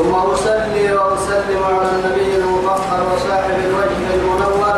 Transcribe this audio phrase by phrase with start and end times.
[0.00, 4.76] ثم أصلي وأسلم على النبي المطهر وصاحب الوجه المنور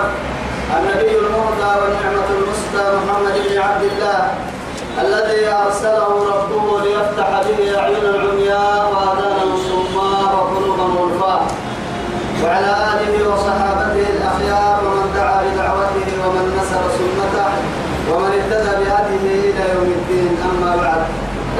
[0.79, 4.21] النبي المهدى والنعمة المسدى محمد بن عبد الله
[5.03, 11.43] الذي أرسله ربه ليفتح به أعين العمياء وآذانا الصماء وقلوبا غلفاء.
[12.45, 17.51] وعلى آله وصحابته الأخيار ومن دعا بدعوته ومن نصر سنته
[18.11, 20.33] ومن اهتدى بهديه إلى يوم الدين.
[20.51, 21.03] أما بعد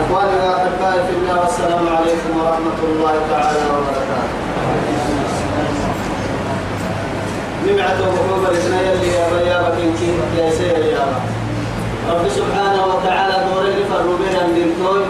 [0.01, 4.29] إخواني وأحبائي في الله والسلام عليكم ورحمة الله تعالى وبركاته.
[7.67, 11.07] نمعته وحوب الإثنين اللي يا ريابة كي يا سير يا
[12.11, 12.29] رب.
[12.29, 15.05] سبحانه وتعالى دوري فروا بين الدنتوي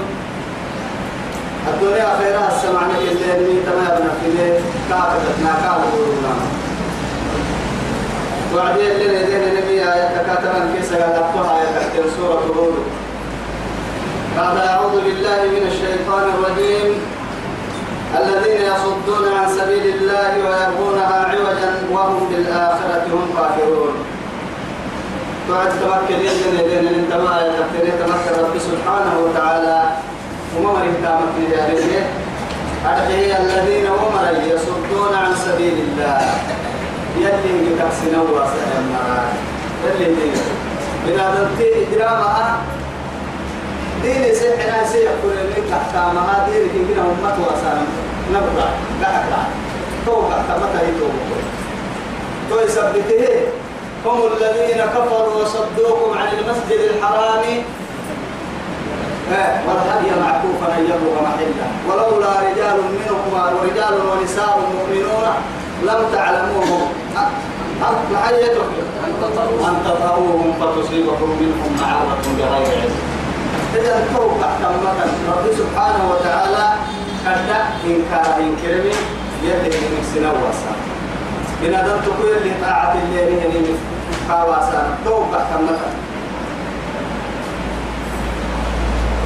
[1.69, 2.09] الدنيا.
[2.19, 4.29] خيرها السمعنا اللي اللي تما ابن في
[4.89, 6.35] كافتنا كالبورنا
[8.55, 12.75] وعدي اللي لدينا نبي آية كاتبا كيسا يدقها آية سورة هود.
[14.37, 16.91] بعد أعوذ بالله من الشيطان الرجيم.
[18.21, 23.95] الذين يصدون عن سبيل الله ويبغونها عوجا وهم بالآخرة هم كافرون
[25.49, 29.81] تعد تمكن يدنا أنت ما يتقتل تمكن رب سبحانه وتعالى.
[30.57, 32.03] وما من كامت نجاريه
[32.87, 34.13] أدعي الذين هم
[34.51, 36.21] يصدون عن سبيل الله.
[37.17, 39.25] يلي بتحسن واسع النار
[39.85, 40.35] يلي دين
[41.07, 42.57] بنا دمتي دراما
[44.03, 47.75] دين سحنا سيقول من تحكامها دين كنا أمة واسع
[48.31, 48.69] نبضع
[49.03, 49.33] قاعد
[50.07, 51.41] توقع تمتى يتوقع
[52.51, 53.35] تو يثبته
[54.07, 57.45] هم الذين كفروا وصدوكم عن المسجد الحرام
[59.67, 65.27] والهدي معكوفا ان يبلغ محله ولولا رجال منهم ورجال ونساء مؤمنون
[65.83, 66.89] لم تعلموهم
[69.69, 73.12] أن تطهوهم فتصيبكم منهم معرة بغير علم
[73.75, 76.65] إذا توقع تمة رب سبحانه وتعالى
[77.27, 77.51] قد
[77.87, 78.95] إنكار إنكرمي
[79.43, 80.73] يلي من سنواسا
[81.67, 83.67] إن أدم تقول اللي طاعة الليل هني
[84.29, 85.79] كواسا توقع تمة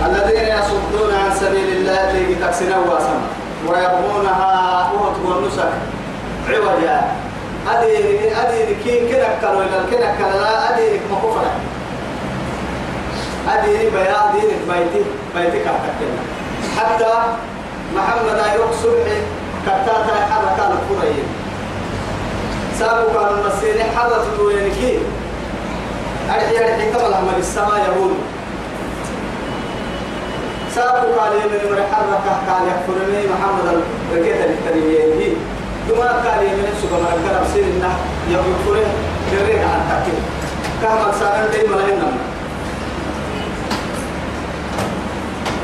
[0.06, 3.21] الذين يصدون عن سبيل الله اللي بتكسنا واسما
[3.69, 5.73] ويبغونها وهو النسك
[6.49, 7.01] عوجا.
[7.69, 7.97] أدي
[8.37, 11.51] أدي كين كنا كانوا إلى كنا كلا أدي مكفرة.
[13.49, 16.21] أدي بياض دينك بيتي بيتي كاتكنا
[16.77, 17.12] حتى
[17.95, 19.19] محمد أيوب صبحي
[19.67, 21.23] كتاتا حركة الكورية
[22.79, 24.99] سابوا كانوا المسيري حرة الوينكي
[26.31, 28.12] أرحي أرحي كما لهم السماء يقول
[30.75, 35.35] سابوا قال يمن من حركة قال يكفرني محمد الركيت التربية
[35.89, 37.93] دما قال يمن سوى من الكرم سير إنه
[38.31, 38.87] يكفره
[39.31, 40.21] كريك عن تكين
[40.83, 42.19] كما سارن دي ملاهن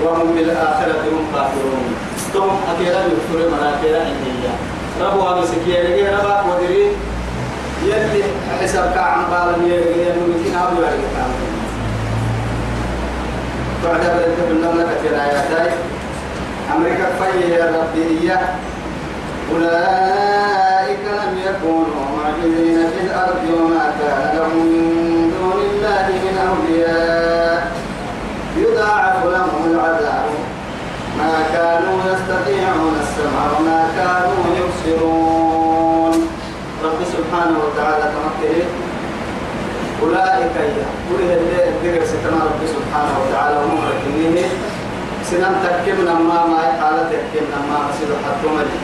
[0.04, 1.94] وهم بالآخرة هم كافرون.
[2.32, 4.54] ثم أكيرا يكفر مراكيرا إنيا
[5.00, 6.86] ربوا أبي سكيري ربا ودري.
[7.86, 8.22] يلي
[8.62, 11.08] حساب كعم بالا يلي يمكن أبو يلي
[13.84, 15.74] بعد ذلك بالنملة كثير آياتي
[16.76, 18.30] أمريكا فيه يا ربي
[19.52, 27.71] أولئك لم يكونوا معجزين في الأرض وما كان لهم من دون الله من أولياء.
[29.34, 30.28] لهم العذاب
[31.18, 36.28] ما كانوا يستطيعون السمع وما كانوا يبصرون.
[36.84, 38.66] رب سبحانه وتعالى تمكن.
[40.02, 40.54] أولئك
[41.10, 44.46] أولئك اللي ذكر ستنا رب سبحانه وتعالى هم ركنيه
[45.30, 48.78] سنان تكمنا ما ما حالة تكمنا ما مسيد حتى ملي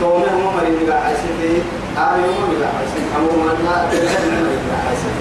[0.00, 0.54] تومي هم
[0.86, 1.50] بقى عايسين في
[1.98, 5.14] آمي هم بقى عايسين أمو مريم بقى عايسين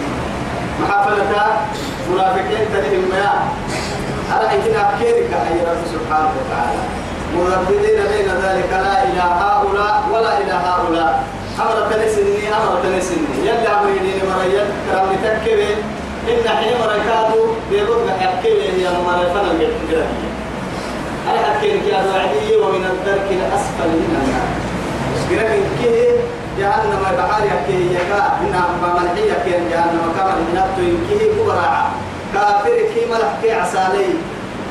[0.84, 1.24] محافلة
[2.14, 3.52] منافقين تلهم ما
[4.56, 6.84] إنتنا أبكيرك أي رب سبحانه وتعالى
[7.36, 11.24] مرددين بين ذلك لا إلى هؤلاء ولا إلى هؤلاء
[11.60, 15.74] أمر تنسني أمر تنسني يلي أمريني مريت كرام تكبي
[16.32, 20.32] إن حين مريكاتو بيقول حكي هي مريفنا الجرمية
[21.30, 24.50] أنا حكيت يا وعدي ومن الدرك الأسفل من النار
[25.32, 26.12] جرمي كيه
[26.60, 31.90] جهنم بحار يكيه يكا إن ما منحي يكيه جهنم كما من نبتو يكيه كبراعا
[32.34, 34.08] كافر كي ملح كي عسالي.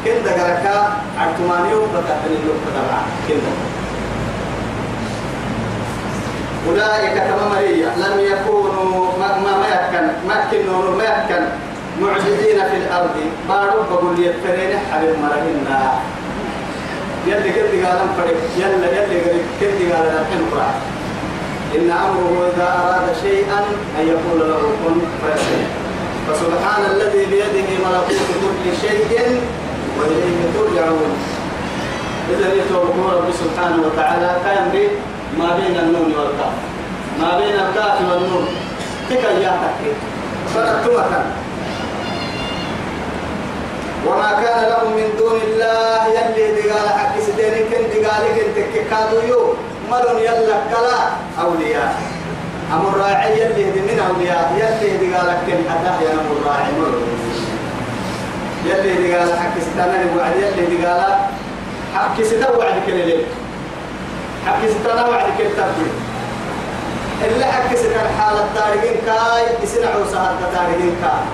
[0.04, 3.52] كندا قركا عرتمانيو بكتني لو كتبع كندا
[6.68, 7.90] أولئك كما مريا.
[7.96, 11.44] لم يكونوا ما ما ما يكن ما كنوا ما يكن
[12.00, 13.16] معجزين في الأرض.
[13.48, 15.80] بارو بقول يتفرين حبيب مرهنا
[17.26, 19.20] يلي قد قال فرق يلا يلي
[19.60, 20.70] قد قال الحين قرأ
[21.76, 23.60] إن أمره إذا أراد شيئا
[23.98, 25.62] أن يقول له كن فيكون
[26.28, 29.40] فسبحان الذي بيده ملكوت كل شيء
[29.98, 31.12] وإليه ترجعون.
[32.30, 34.88] إذا يتوبوا رب سبحانه وتعالى كان
[35.38, 36.54] ما بين النون والكاف.
[37.20, 38.46] ما بين الكاف والنون.
[39.10, 39.92] تكا يا تكي
[40.54, 41.24] فرقتمك
[44.06, 49.54] وما كان لهم من دون الله يلي دقال حق سدين كن دقال كن كادوا يو
[49.90, 50.98] ملون يلا كلا
[51.42, 52.19] أولياء.
[52.72, 56.72] أمر راعي يلي من أولياء يلي دقال كن حتى يا أمر راعي
[58.66, 61.02] يلي دقال حق ستانا وعد يلي دقال
[61.94, 63.12] حق ستا وعد كل
[64.46, 65.90] حق ستانا وعد كل تبدي
[67.24, 71.24] اللي حق ستا الحالة تارجين كاي يسنعوا سهل تارجين كاي.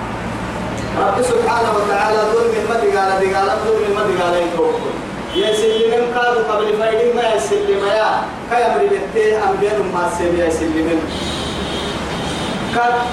[0.99, 4.93] رب سبحانه وتعالى ظلم المدي قال دي قال ظلم المدي قال يتوكل
[5.37, 8.09] يسلم قالوا قبل فايدين ما يسلم يا.
[8.51, 10.99] كيامر بيته أنبياء ما سيب يسلم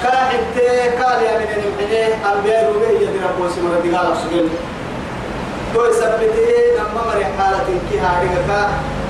[0.03, 0.55] كاحت
[1.01, 4.49] قال يا من المحنة أنبياء روبه يدي ربو سمرة دي قال سجن
[5.73, 8.31] تو يثبته نما مري حالة كي هاريك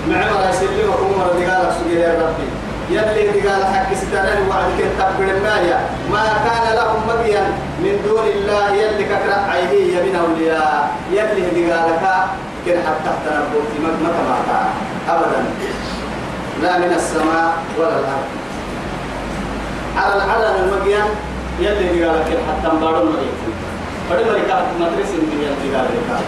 [0.09, 2.49] معمر يسلم وكم مرة دي قال سجن يا ربي.
[2.89, 5.79] يلي قال حق ستنا وعد كتاب المايا
[6.11, 7.43] ما كان لهم مبيا
[7.79, 10.91] من دون الله يلي ككرا عيني من أولياء.
[11.11, 11.89] يلي قال
[12.65, 14.59] كن حتى تنبوت ما تبعتا
[15.09, 15.45] أبدا.
[16.61, 18.29] لا من السماء ولا الأرض.
[19.97, 21.03] على العلن المبيا
[21.59, 23.51] يلي قال لك حتى مبارون مريكي
[24.09, 26.25] فدي مريكا من يلي قال لك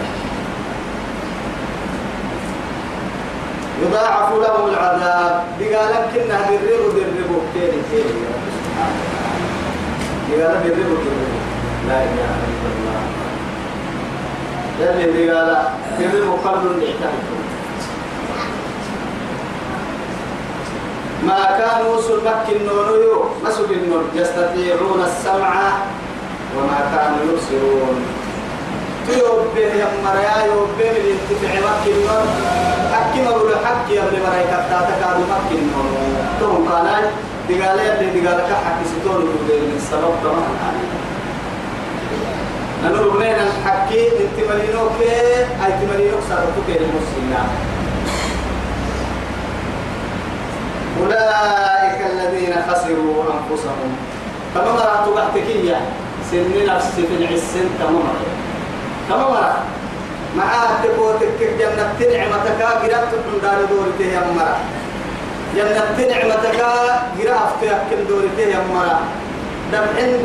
[3.82, 5.44] يضاعف لهم العذاب.
[5.60, 8.14] بقال كنا بالرب بالرب تاني تاني
[10.30, 11.38] بقال بالرب بالرب
[11.88, 13.07] لا إله إلا الله.
[14.80, 15.56] يلي بقال
[15.98, 17.26] بالرب قبل الاعتماد
[21.26, 25.54] ما كانوا سلمك النور مسك النور يستطيعون السمع
[26.56, 28.04] وما كانوا يبصرون.
[29.54, 30.46] به يا مريا
[30.78, 32.24] به من انتفع مكة
[32.92, 35.60] حكي مرول حكي يا ابن مريا كتا تكاد مكة
[36.40, 36.86] توم قال
[37.48, 40.97] دقال يلي دقال كحكي ستون من السبب طبعا
[51.00, 53.90] أولئك الذين خسروا أنفسهم
[54.54, 55.76] كما مرات بحتكية
[56.30, 58.22] سن نفسي في العسن مرات
[59.08, 59.56] كما مرة
[60.36, 60.50] مع
[60.84, 64.56] تبوتك جنة نعمتك قرأت من دار دورته يا مرة
[65.56, 66.60] جنة نعمتك
[67.18, 69.00] قرأت تأكل دورته يا مرة
[69.72, 70.22] دبحين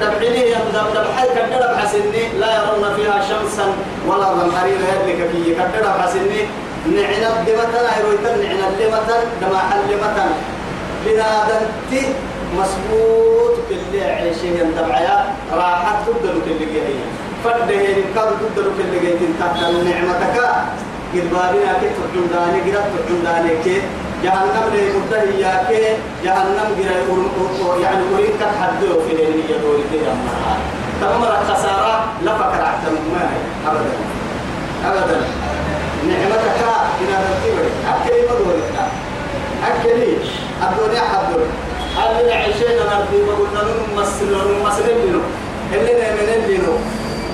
[0.00, 0.54] دبحيني
[0.94, 3.66] دبحي كدر حسني لا يرون فيها شمسا
[4.08, 6.40] ولا ظمهرين يدلك فيه كدر حسني
[6.86, 10.30] نعنب دمتنا يرويتن نعنب دمتن دما حلمتن
[11.06, 12.02] بنادنتي
[12.58, 15.18] مسبوط كل عيشين دبعيا
[15.52, 17.06] راحت تبدل كل جهية
[17.44, 20.36] فده ينقض تقدر كل جيت تحت نعمتك.
[21.14, 23.82] قد بابنا كي تحن داني قد تحن داني كي
[24.22, 26.68] جهنم لي مدهيا كي جهنم
[27.36, 30.54] قد يعني أريد كتحدث في هذه يدوري كي أمرها
[31.00, 33.28] تمر خسارة لا فكر عتم ما
[33.70, 33.94] أبدا.
[34.86, 35.20] أبدا.
[36.08, 36.60] نعمتك
[37.00, 37.08] إن
[37.44, 38.74] تبري أكلي مدورك
[39.68, 40.16] أكلي.
[40.62, 41.40] الدنيا حضر
[41.96, 43.62] هل عيشين نرضي وقلنا
[43.94, 45.22] نمسلون نمسلون
[45.72, 46.72] اللي نمنين لنو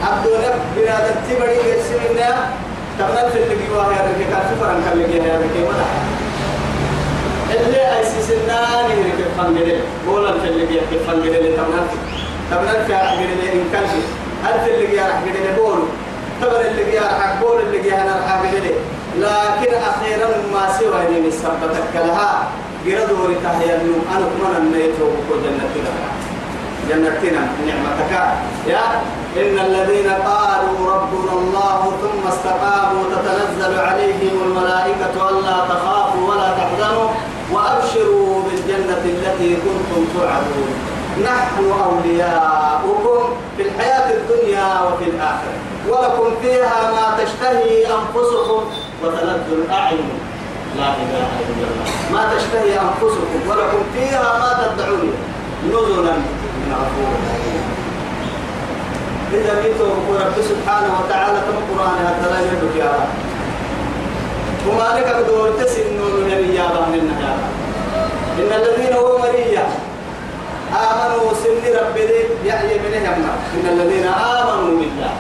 [0.04, 2.50] عبدونا بنادم تبري يرسلنا
[2.99, 6.17] تمام في اللي جوا هي اللي كان في فرن كان اللي هي اللي كمان
[7.55, 11.87] اللي أسسنا نهري في فنجري بولا في اللي فنجري تمام
[12.50, 13.87] تمام في عقل اللي إن كان
[14.64, 15.78] في اللي جوا عقل اللي بول
[16.40, 18.75] تبر اللي جوا عقل بول اللي عقل اللي
[19.19, 22.49] لكن أخيرا ما سوى إني مسبتك لها.
[22.87, 25.69] جردوا لتحيا اليوم أنا كمان النيت وكل جنة
[26.88, 28.12] جنتنا نعمتك.
[28.67, 28.81] يا
[29.37, 37.09] إن الذين قالوا ربنا الله ثم استقاموا تتنزل عليهم الملائكة ألا تخافوا ولا تحزنوا.
[37.52, 40.71] وأبشروا بالجنة التي كنتم توعدون
[41.25, 43.21] نحن أولياؤكم
[43.57, 45.59] في الحياة الدنيا وفي الآخرة.
[45.88, 48.61] ولكم فيها ما تشتهي أنفسكم
[49.05, 50.09] وتلذ الأعين.
[50.76, 51.87] لا إله إلا الله.
[52.12, 55.12] ما تشتهي أنفسكم ولكم فيها ما تدعون.
[55.69, 56.12] نزلا
[56.59, 57.12] من غفور
[59.33, 59.87] إذا بيتوا
[60.21, 63.27] رب سبحانه وتعالى كما القرآن هذا لا يدرك يا رب.
[64.68, 65.96] وما لك بدور تسن
[66.28, 67.48] من يا رب من رب
[68.38, 69.66] إن الذين هو مريا
[70.72, 72.08] آمنوا سن ربي
[72.46, 75.12] يعني منهم إن الذين آمنوا بالله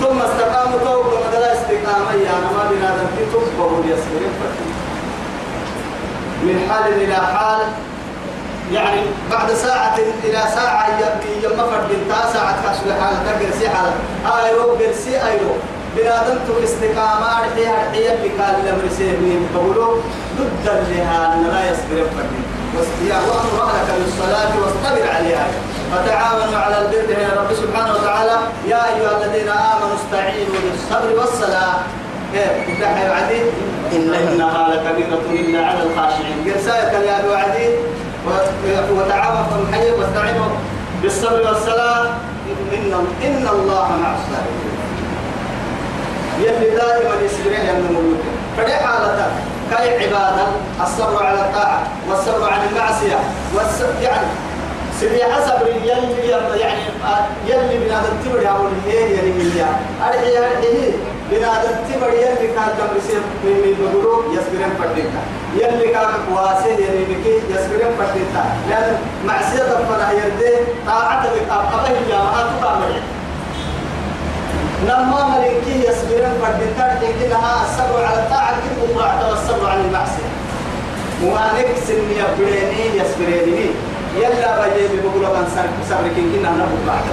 [0.00, 4.32] ثم استقاموا توبة مدلا استقامة يا ما بنا ذنبي تبقوا يسكرين
[6.42, 7.60] من حال إلى حال
[8.72, 11.90] يعني بعد ساعة إلى ساعة يبقي يما فرد
[12.32, 13.92] ساعة كاسوي حالة تقرسي حالة
[14.44, 15.50] آيرو قرسي آيرو
[15.96, 20.00] بنادم تو استقامة أرحيها أرحيها بكال الأمر سيبني بقولوا
[20.38, 22.42] ضد لها أن لا يصبر فردي
[23.08, 25.46] يا وأمر أهلك بالصلاة واصطبر عليها.
[25.92, 28.38] فتعاونوا على البر يا رب سبحانه وتعالى.
[28.68, 31.74] يا أيها الذين آمنوا استعينوا بالصبر والصلاة.
[32.66, 33.40] كيف يا وعدي؟
[33.96, 36.38] إن إنها لكبيرة إلا على الخاشعين.
[36.46, 37.68] قرسايك يا وعدي.
[38.96, 40.48] وتعاونوا في الحي واستعينوا
[41.02, 42.04] بالصبر والصلاة.
[42.72, 42.92] إن
[43.24, 44.75] إن الله مع الصابرين.
[46.38, 48.20] يلي دائما يسيرين يا الملوك.
[48.56, 49.30] فدي حالة.
[49.70, 50.46] كاي عبادة.
[50.82, 51.82] الصبر على الطاعة.
[52.08, 53.18] والصبر عن المعصية.
[53.54, 54.26] والصبر يعني
[55.00, 56.28] سيدي حسب يلي
[56.60, 56.82] يعني
[57.46, 59.68] يلي من هذا التبر يا ولي يلي من يا
[60.08, 60.92] أرحي أرحي
[61.32, 65.22] من هذا التبر يلي كان دم بسير من بقولوا يسبرين فرديتا.
[65.56, 68.44] يلي كان واسه يلي بكي يسبرين فرديتا.
[68.70, 70.54] لأن معصية ربنا يردي
[70.86, 73.00] طاعة أبقى هي ما تقامل
[74.86, 76.90] لما ملكي يصبرن فردتار
[77.30, 80.30] لها الصبر على الطاعة كيف الطاعة والصبر عن المعصية.
[81.24, 83.66] وما نكسن يبريني يصبريني
[84.16, 85.46] يلا بيجي بقول من
[85.90, 87.04] صبر كنا نبغى بعد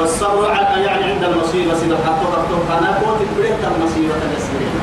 [0.00, 4.74] والصبر على يعني عند المصيبة سيدنا حتى تفتح أنا قلت بريت المصيبة الإسبرين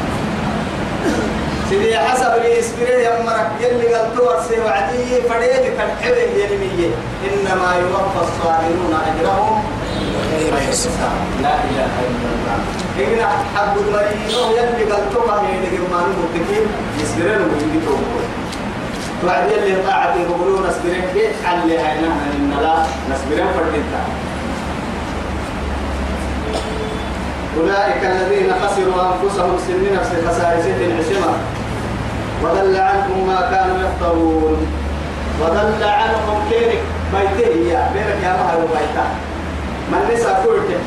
[1.70, 6.92] سيدي حسب الإسبرين يا مرك يلي قلت ورسي وعدي فريد كالحبه يلمية
[7.28, 9.64] إنما يوفى الصابرون أجرهم.
[10.32, 12.58] غير حساب لا إله إلا الله.
[13.00, 14.18] إجنا حق المريض
[14.58, 16.66] يلي قلت ما هي لقمان متكين
[17.02, 17.80] يسبرين ويجي
[19.26, 22.04] وعد يلي طاعة يقولون نسبرين كيف حل نحن
[22.38, 22.76] إن لا
[23.12, 24.02] نسبرين فردتا
[27.58, 31.34] أولئك الذين خسروا أنفسهم سن نفس خسائر العشمة
[32.44, 34.68] وضل عنهم ما كانوا يفترون.
[35.42, 36.84] وضل عنهم كيرك.
[37.14, 39.08] بيته يا بيرك يا مهر بيته.
[39.92, 40.80] من نسى كلك.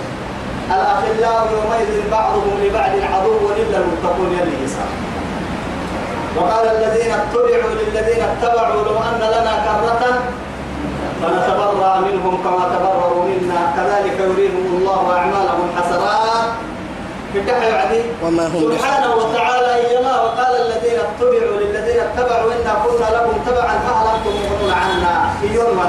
[0.76, 4.92] الأخلاء يومئذ بعضهم لبعض عدو إلا المتقون يلي يسار.
[6.36, 10.02] وقال الذين اتبعوا للذين اتبعوا لو أن لنا كرة
[11.22, 13.60] فنتبرأ منهم كما تبرأوا منا.
[13.76, 16.50] كذلك يريهم الله أعمالهم حسرات
[17.34, 23.74] يعني وما هم سبحانه وتعالى إيما وقال الذين اتبعوا للذين اتبعوا إنا كنا لكم تبعا
[23.86, 25.14] فهل أنتم مغنون عنا.
[25.40, 25.86] في يوم ما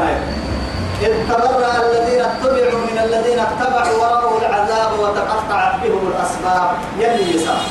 [1.01, 6.69] إذ تبرأ الذين اتبعوا من الذين اتبعوا ورأوا العذاب وتقطعت بهم الأسباب.
[6.99, 7.63] يلي يسار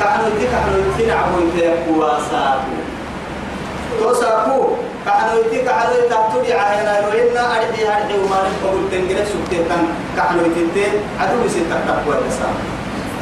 [0.00, 2.74] كحنو يتي كحنو يتي نعمو يتي واساكو.
[3.98, 4.58] توساكو.
[5.06, 8.38] كحنو يتي كحنو يتي تبي عهنا يروينا أرحي أرحي وما
[8.90, 9.84] تنجلس سكتين كان.
[10.16, 10.86] كحنو يتي
[11.20, 12.54] عدو يسي تكتبوا الإسلام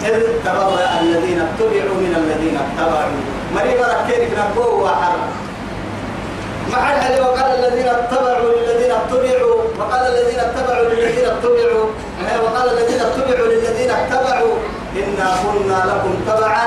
[0.05, 3.21] إذ تبرأ الذين اتبعوا من الذين اتبعوا.
[3.55, 5.23] مريم ركينك نقوه وحرم
[6.73, 11.87] مع الحل وقال الذين اتبعوا للذين اتبعوا وقال الذين اتبعوا للذين اتبعوا.
[12.45, 14.55] وقال الذين اتبعوا للذين اتبعوا.
[14.97, 16.67] إنا كنا لكم تبعا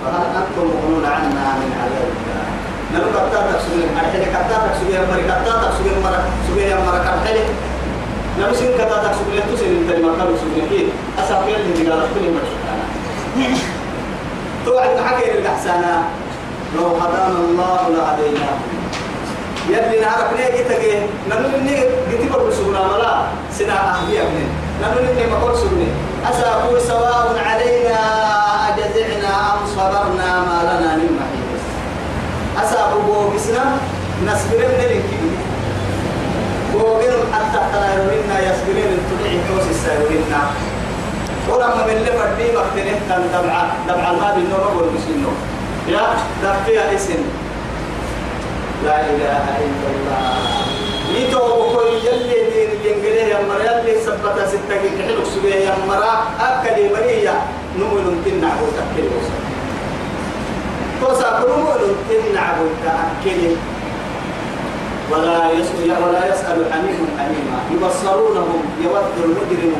[0.00, 2.46] فهل أنتم مغنون عنا من عذاب الله؟
[2.92, 6.98] نلو كتا تكسبين أرحل كتا تكسبين مري كتا تكسبين مرة سبين مرة
[8.38, 12.24] كرحل نلو سين كتا تكسبين تسين انت لما كانوا سبين كي أسافي اللي قال كل
[12.30, 12.86] مرشدانا
[14.66, 16.02] توعد حكي للأحسانا
[16.76, 18.48] لو هدانا الله لهدينا
[19.68, 21.74] يلي نعرف ليه جيتك نلو إني
[22.10, 23.14] جيتي برسونا ملا
[23.58, 24.46] سنا أهلي أبني
[24.82, 25.88] نلو إني ما قرسوني
[26.30, 27.98] أساقوا سواء علينا
[28.68, 31.62] أجزعنا أم صبرنا ما لنا من محيص
[32.64, 33.64] أساقوا بوكسنا
[34.26, 34.87] نسبر من
[37.58, 40.42] الكبير بوغن حتى تلايرونا يسبرين التبعي توس السايرونا
[41.48, 45.26] ولما من اللي فردي مختلف كان دمع دمع الماضي النور أقول مسلم
[45.88, 46.00] يا
[46.42, 47.22] دفيا إسم.
[48.84, 50.20] لا إله إلا الله.
[51.18, 56.88] يتو بكل يلي دين ينقله يا مرا يلي سبتا ستة كحلو سبيه يا مرا أكلي
[56.88, 57.34] مريا
[57.78, 59.38] نمول تنع وتأكل وصل
[61.00, 63.40] توسع نمول تنع وتأكل
[65.12, 67.58] ولا يسأل ولا يسأل حميم حميما.
[67.74, 69.74] يبصرونهم يود المجرم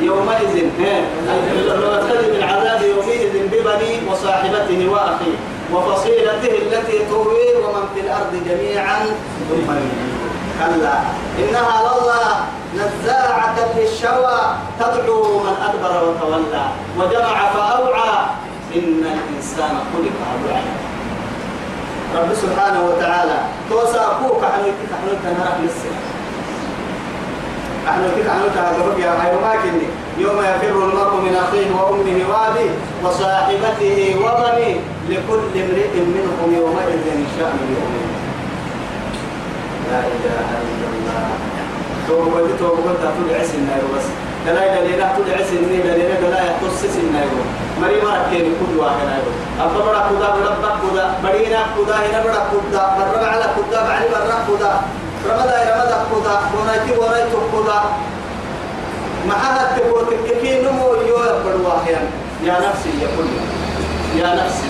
[0.00, 0.54] يومئذ
[1.68, 5.36] يرتدي من عذاب يومئذ ببني وصاحبته وأخيه
[5.72, 8.98] وفصيلته التي تؤوي ومن في الأرض جميعا
[9.48, 9.72] ثم
[10.60, 10.96] كلا.
[11.38, 12.34] إنها لله
[12.74, 14.40] نزاعة للشوى
[14.80, 16.64] تدعو من أدبر وتولى
[16.98, 18.16] وجمع فأوعى.
[18.74, 20.62] إن الإنسان خلق هلوعا
[22.14, 23.36] رب سبحانه وتعالى
[23.70, 25.90] توسا أبوك حنو يتك حنو تنهرك لسه
[27.86, 29.86] حنو يتك حنو تنهرك يا ماكني
[30.18, 32.70] يوم يفر المرء من أخيه وأمه وأبيه
[33.04, 34.76] وصاحبته وبنيه
[35.10, 37.04] لكل امرئ منهم يومئذ
[37.38, 38.14] شأن يومئذ
[39.90, 41.28] لا إله إلا الله
[42.08, 43.58] توبة توبة تقول عسل
[43.96, 44.06] بس
[44.46, 47.42] دلائل دليل تقول عسل دليل دلائل تخصص النايرو
[47.80, 52.18] مري ما كين كل واحد نايرو أبا بڑا خدا بڑا بڑا خدا بڑينا خدا هنا
[52.24, 54.72] بڑا خدا برا على خدا بعلي برا خدا
[55.28, 57.78] رمضا رمضا خدا ونايتي ونايتي خدا
[59.28, 60.04] ما هذا تقول
[60.42, 61.16] كي نمو يو
[61.64, 61.96] واحد.
[62.44, 63.28] يا نفسي يا كل
[64.20, 64.68] يا نفسي.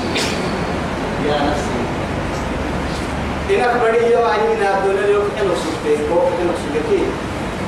[1.26, 1.74] يا نفسي.
[3.50, 7.02] إنك بدي يوم عيني نادونا اليوم إنه سكتي هو إنه سكتي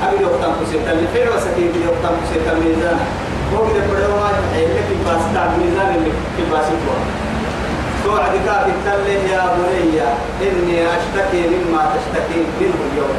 [0.04, 2.98] أبي يوقتان كسيتا اللي فعل وسكين بدي يوقتان كسيتا ميزان
[3.52, 7.00] هو كده بدي ما يحيي لك الباس تاع ميزان اللي في الباس يتوه
[8.04, 10.00] توعد كافي تله يا بني
[10.42, 13.16] إني أشتكي مما تشتكي منه اليوم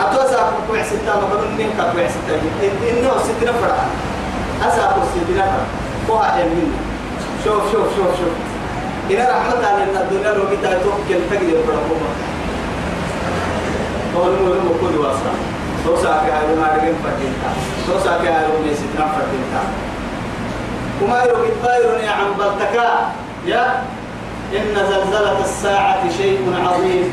[0.00, 2.34] أتوسع كوع ستة مقبل من كوع ستة
[2.90, 3.78] إنه ستة فرع
[4.62, 5.64] أسا ستة فرع
[6.10, 6.68] هو مني
[7.44, 8.34] شوف شوف شوف شوف
[9.10, 11.56] إن رحمة الله إن الدنيا لو كنت توكل تجد
[14.16, 15.32] البركوما قول مولى مكود واسع
[15.84, 17.50] توسع كهارو نارجين فتنتا
[17.86, 19.62] توسع كهارو ميسيتنا فتنتا
[21.02, 23.12] وما يروي بايرون عن بلتكا
[23.46, 23.82] يا
[24.52, 27.12] إن زلزلة الساعة شيء عظيم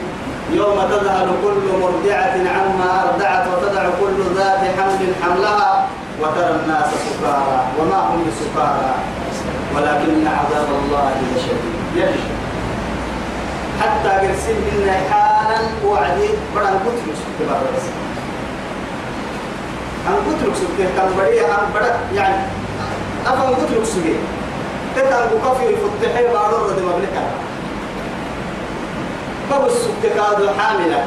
[0.54, 5.88] يوم تذهل كل مرضعة عما أرضعت وتدع كل ذات حمل حملها
[6.22, 8.94] وترى الناس سكارى وما هم بسكارى
[9.76, 12.43] ولكن عذاب الله لشديد يجي
[13.82, 17.86] حتى قرسل منا حالا وعدي بدأ قتل سكت بس.
[20.08, 22.36] أن قتل سكت كان بدي أن بدأ يعني
[23.28, 24.20] أفهم قتل سكت
[24.96, 27.24] تتان كفي فتحي بارو رد مبلكا
[29.52, 31.06] بابو السكت كادو حاملة.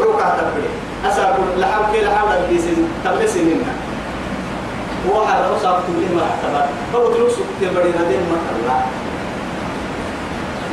[0.00, 0.68] روكا تبري
[1.06, 3.74] أساكو لحام كي لحام البيسين تبلسي منها
[5.10, 8.80] وحد أصاب كل ما اعتبر بابو تلوك سكت بدي ردين ما الله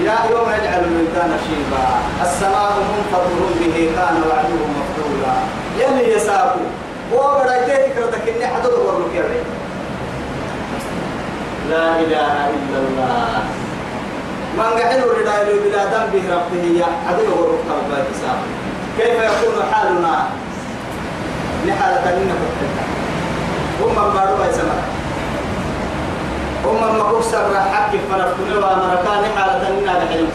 [0.05, 1.85] يا يوم يجعل الولدان شيبا
[2.21, 5.35] السماء منفطر به كان وعده مفعولا.
[5.79, 6.59] يلي يساكو
[7.13, 9.43] وبدأت فكرتك إني حدد ورلك يا
[11.69, 13.43] لا إله إلا الله.
[14.57, 18.05] من يريد أن بلا ذنب ربه يا حدد ورلك ربك
[18.97, 20.25] كيف يكون حالنا؟
[21.65, 22.41] لحالة إنك
[23.81, 25.00] هم من بارو يسمع
[26.65, 30.27] هم ما كسر حق فرقنا ومركان حالة إننا لحين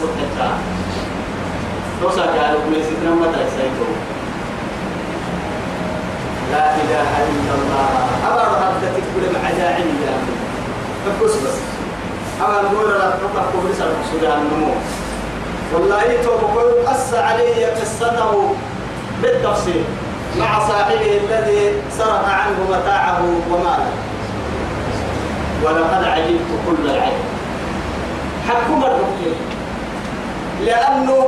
[2.01, 3.95] توسع كارو ميسيتنا متى سيكون
[6.51, 7.87] لا إله إلا الله.
[8.27, 10.13] أمر هبتك كل معجاعين يا
[11.05, 11.57] فكس بس.
[12.41, 14.73] أمر نقول لا تقع قبل سر سودان النمو
[15.73, 18.55] والله توبكم قص علي قصته
[19.21, 19.83] بالتفصيل
[20.39, 23.91] مع صاحبه الذي سرق عنه متاعه وماله.
[25.63, 27.23] ولقد عجبت كل العجب.
[28.49, 29.35] حكم الرقية
[30.65, 31.27] لأنه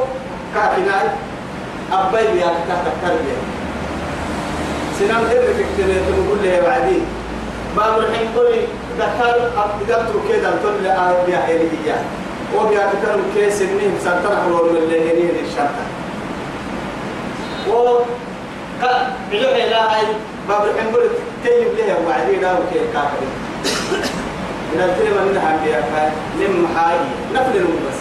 [0.55, 1.09] كافناي
[1.91, 3.39] أبي يا تحت التربية.
[4.99, 7.01] سنام إيه في كتير تقول لي بعدين
[7.77, 8.61] باب الحين قولي
[8.99, 11.59] دخل قدرت كده تقول لي آه بيا هي
[12.55, 15.85] وبيا كتير كيس إني سنتنا حلول من اللي هني الشرطة
[17.69, 17.99] و
[19.31, 20.05] بلوح لا هاي
[20.49, 21.07] باب الحين قولي
[21.43, 23.31] تيجي ليه وبعدين لا وكيل كافرين
[24.73, 27.99] من الكلمة منها بيها لم حاجي نفل بس.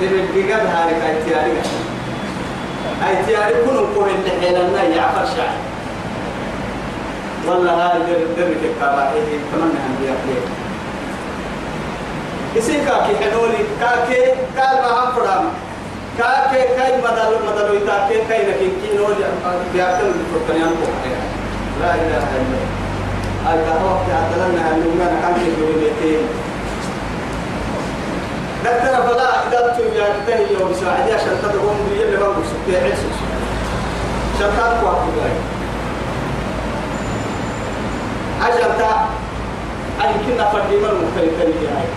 [0.00, 1.52] تبقى قد هارك اي تياري
[3.08, 5.56] أي تياري كنوا قوه اللي حيلنا يعفر شعر.
[7.46, 10.46] والله هاي در در كبائه كمان هم بيها بيها
[12.58, 14.22] إسي كاكي حنولي كاكي
[14.56, 15.44] كال ما هم فرام
[16.18, 19.24] كاكي كاي مدلو مدلو يتاكي كاي لكن كينولي
[19.72, 21.04] بيأكل بفرقنيان قوة
[21.80, 22.63] لا إله إلا الله.
[23.50, 25.50] أي كهوك تعتلنا أن ما نحن في
[28.64, 33.08] دكتور فلا إذا تيجي تهي يوم ساعدي عشان تدعون بيجي اللي بقول سكتي عيسى.
[34.38, 35.36] شتات قوة بلاي
[38.42, 38.90] عشان تا
[40.02, 41.88] أي كنا فرديما مختلفين يعني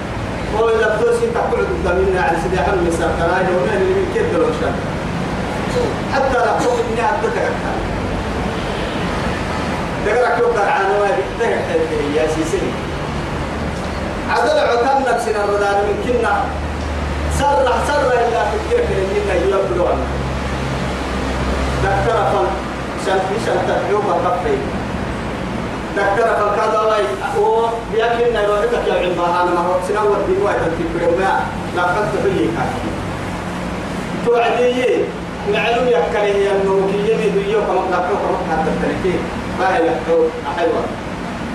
[0.57, 4.51] هو إذا بدوسي تقعد قدامنا على سيدي حلو مسار كراي ومن اللي من كده لو
[4.61, 4.75] شان
[6.13, 7.51] حتى لا تقول إني أدتك
[10.05, 10.85] تقرأ كيف عن
[11.39, 12.61] ما تقرأ يا سيسي
[14.29, 16.33] عدل عتم نفسنا الردان من كنا
[17.39, 19.97] سر سر إلا في الكيف إننا يلبلون
[21.83, 22.47] ذكر فن
[23.05, 24.57] شن في شن تبيوم كفي
[25.97, 26.97] دكتور فالكاد الله
[27.39, 31.39] هو بيأكل نيرو إذا كان عندها أنا ما هو سنوات بيوعي تنتبه ما
[31.75, 32.69] لا قد تبيه كان
[34.25, 35.05] توعدي
[35.53, 39.19] معلوم يكره أنه كي يمي بيو كما قلتو كما حتى التنكين
[39.59, 39.89] ما هي
[40.51, 40.81] أحيوة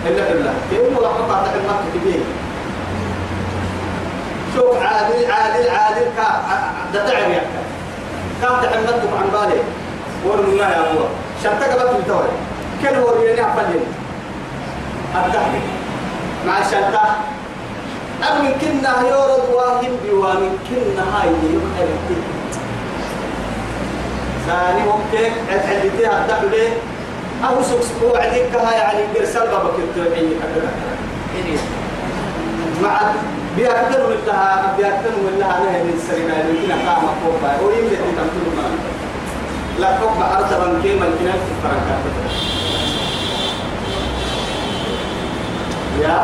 [0.06, 2.20] إلا بالله كيف الله قطع تحمد كبير
[4.54, 6.28] شوف عادل عادل عادل كا
[6.94, 7.62] ده تعب يحكى
[8.42, 9.60] كم تحمدكم عن بالي.
[10.26, 11.08] ورن الله يا الله.
[11.42, 12.28] شنتك بس بتوي
[12.82, 13.84] كل هو ريني أفلين
[15.16, 15.60] التحدي
[16.46, 17.04] مع الشنطة
[18.30, 21.92] أم من كنا يورد واهم بوامن كنا هاي يمكن
[24.46, 24.82] ثاني
[25.54, 26.70] الحديثي هدأ ليه
[27.48, 29.42] أو سوكس وعدك كها يعني برسال
[29.76, 30.34] كنت عيني
[32.82, 33.00] مع
[33.56, 38.64] بيأكل من لها بيأكل من لها نه من سرنا يمكن قام فوقها ويمكن تمتلك ما
[39.78, 39.88] لا
[40.38, 41.96] أرض من كيما الكنال في فرنكا.
[46.02, 46.18] يا.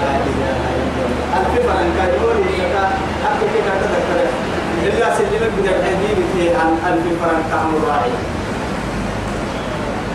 [0.00, 1.38] لا إله إلا الله.
[1.38, 2.04] ألف فرنكا.
[2.16, 2.74] يقول لك
[3.26, 4.18] أكو كده تذكر.
[4.86, 8.39] إلا سلمك بدك تجيب في عن ألف فرنكا مراعي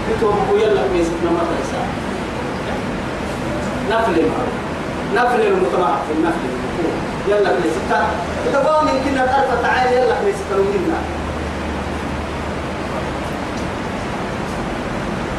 [0.09, 1.81] بتوم يلا بيسنا ما تنسى
[3.91, 4.21] نفل
[5.15, 6.45] نفل المجتمع في النفل
[7.27, 8.07] يلا بيسنا
[8.49, 9.27] إذا قام يمكن أن
[9.63, 10.99] تعالى يلا بيسنا منا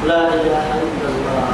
[0.07, 1.49] لا إله إلا الله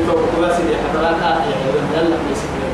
[0.00, 2.66] انتو كباسي دي حضرات يا يلا بيسنا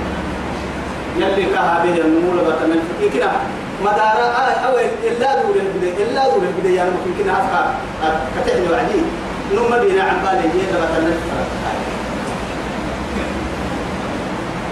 [1.18, 4.26] يلي كها به النمول بتمن كده مدارا
[4.66, 7.74] أو إلا دور البداية إلا دور البداية يعني ممكن أفكار
[8.36, 9.00] كتحني وعدي
[9.54, 11.16] نوم بينا عن بالي جيدا بتمن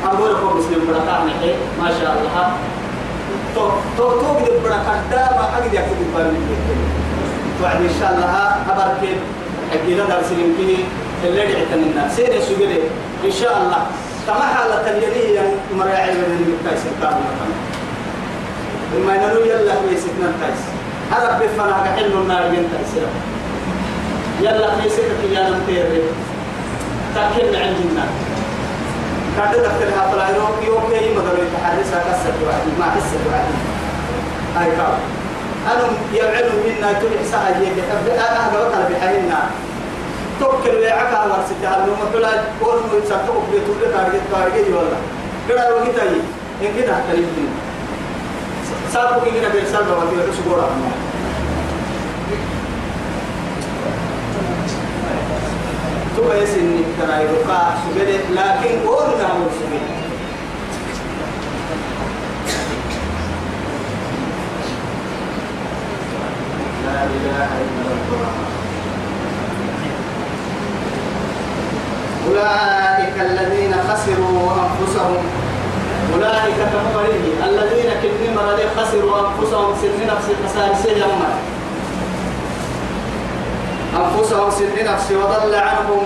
[0.04, 2.52] أقول لكم مسلم بركة نحي ما شاء الله
[3.54, 6.38] تو تو تو قد بركة دابا أقد يكتب بالي
[7.62, 8.34] وعد إن شاء الله
[8.72, 9.18] أبارك
[9.70, 10.82] حقيقة درس يمكن
[11.24, 12.82] اللي دعتنا سير سجله
[13.24, 13.86] إن شاء الله
[14.26, 15.40] كما حالة اليدية
[15.78, 17.69] مريعي من المكتايس الكامل
[18.96, 20.62] إما نلو يلا في ستنا التايس
[21.12, 22.92] أرب بفنا كحل النار ينتايس
[24.40, 25.86] يلا في ستك يا نمتير
[27.14, 28.12] تأكل عند النار.
[29.36, 32.66] كاد دفتر هذا العيروك يوكي مدر يتحرسها كسر واحد.
[32.78, 33.54] ما حسر واحد.
[34.56, 34.98] هاي كاب
[35.66, 35.82] أنا
[36.14, 37.82] يبعد منا كل إحساء يجي
[38.18, 39.40] أنا أنا بحينا
[40.40, 42.28] توكل ويعك على ورثة هذا ما بلا
[42.60, 44.98] قول ما يسافر بيت ولا كارجت كارجت ولا
[45.48, 46.08] كذا وقت أي
[46.62, 47.28] إن كده تريد
[48.92, 50.70] سافر كده بيرسل بابا كده سبورة
[56.16, 59.80] تو بس إني ترى يبقى سبلة لكن قول نعم سبلة
[66.86, 68.32] لا إله إلا الله.
[72.28, 75.22] أولئك الذين خسروا أنفسهم.
[76.14, 77.04] أولئك كفرهم
[77.48, 81.30] الذين كن مرضي خسروا أنفسهم سن نفس مسارسه يوما
[83.96, 86.02] أنفسهم سن نفس وضل عنهم.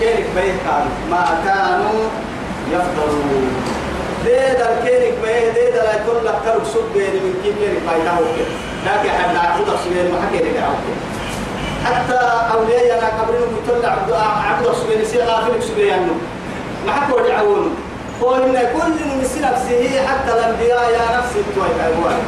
[0.00, 0.54] كيف بيت
[1.10, 2.00] ما كانوا
[2.72, 3.54] يفضلون.
[4.24, 8.16] ديد الكينك بيه ديد لا يقول لك ترك سب بيني من كيف كينك بيته
[8.86, 10.64] لكن حد عبد الصغير ما حكي لك
[11.84, 12.20] حتى
[12.54, 14.12] أولياء أنا قبرهم يطلع عبد
[14.48, 16.14] عبد الصغير سي غافل سبيانه
[16.86, 17.70] ما حكوا يعاونوا
[18.22, 22.22] هو إن كل من نفسه حتى الأنبياء يا نفسي توي أبوان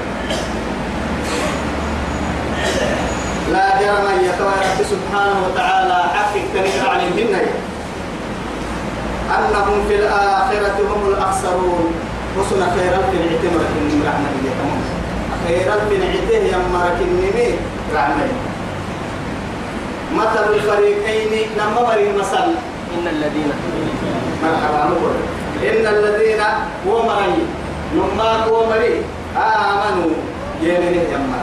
[3.53, 7.35] لا جرم أن يتوى رب سبحانه وتعالى حقق تنكر عليهن
[9.39, 11.93] أنهم في الآخرة هم الأخسرون.
[12.39, 14.81] وصنا خيرا في العتم لكن رحمة الله
[15.47, 17.51] خيرا في العتم يمرك النمي
[17.95, 18.29] رحمة
[20.17, 22.47] مثل الفريقين نما مري مثل.
[22.95, 23.51] إن الذين
[24.43, 25.15] مرحبا نقول.
[25.63, 26.41] إن الذين
[26.89, 27.47] هو مري
[27.95, 29.03] نما هو مري
[29.37, 30.11] آمنوا
[30.63, 31.43] يمنه يمرا.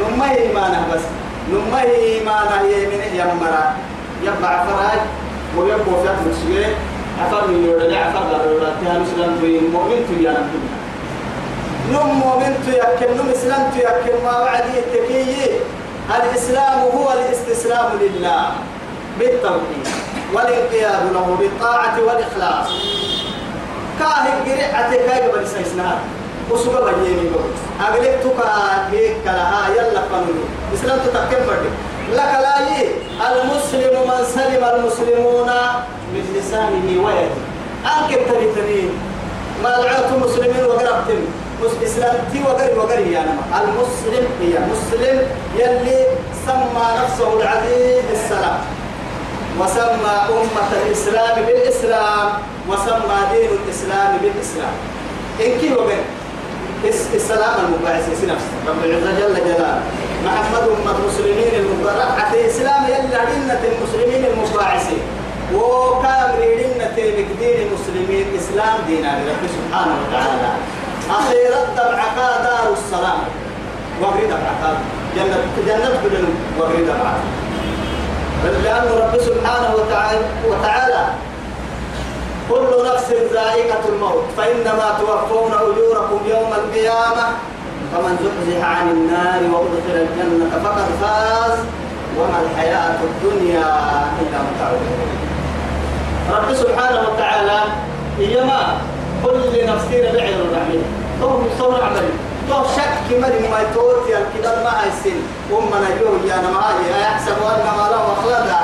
[0.00, 1.04] نما إيمانه بس.
[1.52, 3.64] نما إيمانه يمنه يمرا.
[4.22, 5.00] يبع فراج
[5.56, 6.66] ويبقى في أكل سجيه
[7.20, 10.80] عفر من يولا عفر غير تهان سلام توين مؤمن تويا نمتنا
[11.92, 15.50] نم مؤمن تويا نم إسلام تويا ما وعد التكيي
[16.16, 18.52] الإسلام هو الإستسلام لله.
[19.18, 19.86] بالتوحيد.
[20.34, 22.68] والانقياد له بالطاعة والإخلاص.
[24.00, 25.98] كاهي قريعة كاهي بني سيسنها
[26.50, 28.40] وسوى بيني بقول أغلقتك
[28.92, 31.70] هيك لها يلا قانون إسلام تتكلم بدي
[32.16, 32.56] لك لا
[33.32, 35.50] المسلم من سلم المسلمون
[36.12, 37.40] من لسانه ويده.
[37.84, 38.88] أنك تريتني
[39.62, 41.20] ما دعوت مسلمين وقربتم
[41.84, 45.16] إسلام تي وقري وقري يعني المسلم هي مسلم
[45.58, 46.06] يلي
[46.46, 48.58] سمى نفسه العزيز السلام.
[49.60, 52.28] وسمى أمة الإسلام بالإسلام
[52.68, 54.74] وسمى دين الإسلام بالإسلام.
[55.40, 56.00] إن كي وقري
[57.14, 58.52] السلام المباعث نفسه.
[58.68, 59.82] رب العزة جل جلاله.
[60.24, 62.08] محمد أمة المسلمين المبارك.
[62.18, 65.02] حتى الإسلام يلي عدنة المسلمين المباعثين
[65.54, 66.30] وكان
[66.96, 68.26] تيبك دين المسلمين.
[68.40, 70.52] إسلام دينا رب سبحانه وتعالى.
[71.10, 73.20] أخيرا دبعك دار السلام.
[74.02, 74.62] وقري دبعك
[75.16, 76.24] جنة جنة بدن
[76.58, 77.20] وقري دبعك
[78.44, 81.04] لأن رب سبحانه وتعالى وتعالى
[82.50, 87.26] كل نفس ذائقة الموت فإنما توفون أجوركم يوم القيامة
[87.92, 91.58] فمن زحزح عن النار وأدخل الجنة فقد فاز
[92.18, 93.68] وما الحياة الدنيا
[94.20, 94.70] إلا متاع
[96.38, 97.60] رب سبحانه وتعالى
[98.20, 98.76] إيما
[99.24, 100.82] كل نفسين بعير الرحمن.
[101.20, 102.12] تو صور عملي
[102.48, 105.22] تو شك مري ما توتي الكتاب ما هيسين
[105.52, 108.60] أمنا جو يا نماي أيحسب أن ما له أخلدا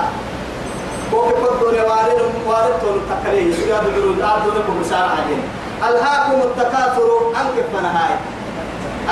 [1.13, 4.19] وكي قدوا وارد وارد تون تكريه سياد العروض.
[4.23, 5.43] آدونكم رسالة عجين
[5.89, 7.09] ألهاكم التكاثر
[7.41, 8.15] أنك فنهاي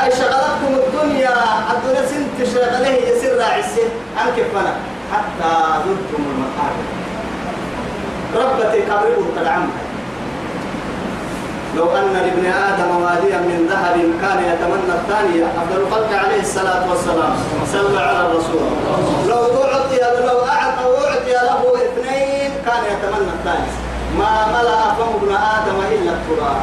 [0.02, 1.34] أي شغلتكم الدنيا.
[1.72, 3.84] الدنيا سنت شغله يسر عسي
[4.20, 4.74] أنك فنا
[5.12, 5.52] حتى
[5.84, 6.86] زرتم المقابر.
[8.34, 9.83] ربتي قبره تدعمها.
[11.76, 17.34] لو أن لابن آدم واديا من ذهب كان يتمنى الثانية أفضل الخلق عليه الصلاة والسلام.
[17.72, 18.62] صلى على الرسول.
[19.28, 23.70] لو أعطي لو أعطى أعطي له اثنين كان يتمنى الثاني.
[24.18, 26.62] ما ملأ فم ابن آدم إلا التراب.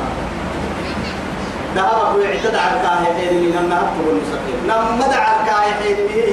[1.76, 6.32] ذهب ويعتدى على الكاهي حين من النهب تقول مسكين نم مدع الكاهي حين من هي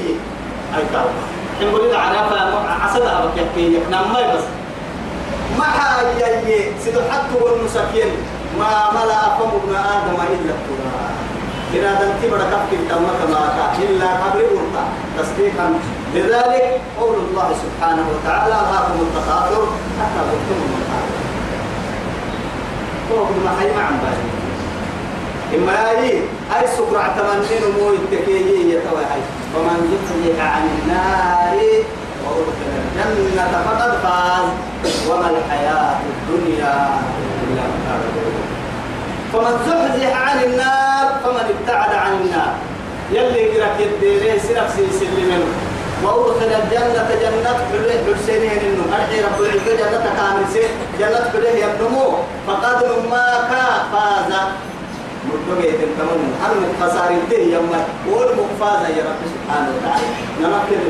[0.77, 1.11] أي كاهي
[1.63, 2.41] إن قلت عرفة
[2.85, 4.41] عسدها بكيكي نم ما
[5.59, 6.43] ما حاجة
[6.85, 8.11] سيدو حتى والمسكين
[8.59, 11.17] ما ملأ فم ابن آدم إلا التراب
[11.75, 14.85] إذا دنتي بڑا كفك تمك ما إلا قبل ورطة
[15.19, 15.75] تصديقا
[16.15, 19.65] لذلك قول الله سبحانه وتعالى ألهاكم التكاثر
[20.01, 21.19] حتى زرتم المقابر
[23.09, 24.29] فوق ما حي مع بالي
[25.57, 26.23] إما أي
[26.57, 29.21] أي سكر اعتمنين مو التكيي يتوهي
[29.57, 31.59] ومن زحزح عن النار
[32.25, 34.49] وأدخل الجنة فقد فاز
[35.11, 37.01] وما الحياة الدنيا
[37.45, 38.08] إلا متاع
[39.33, 42.53] فمن زحزح عن النار فمن ابتعد عن النار.
[43.13, 45.43] يلي قرأ يديني سنفسي سلمين
[46.05, 50.45] وأدخل الجنة جنة حليه حسينين إنه أرحي رب العزة جنة كامل
[50.99, 52.07] جنة حليه يبنمو.
[52.47, 54.33] فقد ما كا فاز.
[55.29, 57.81] مدوغي تنتمن هل مخسار الدين يما.
[58.07, 60.09] قول مخفازة يا رب سبحانه وتعالى.
[60.43, 60.83] نمكن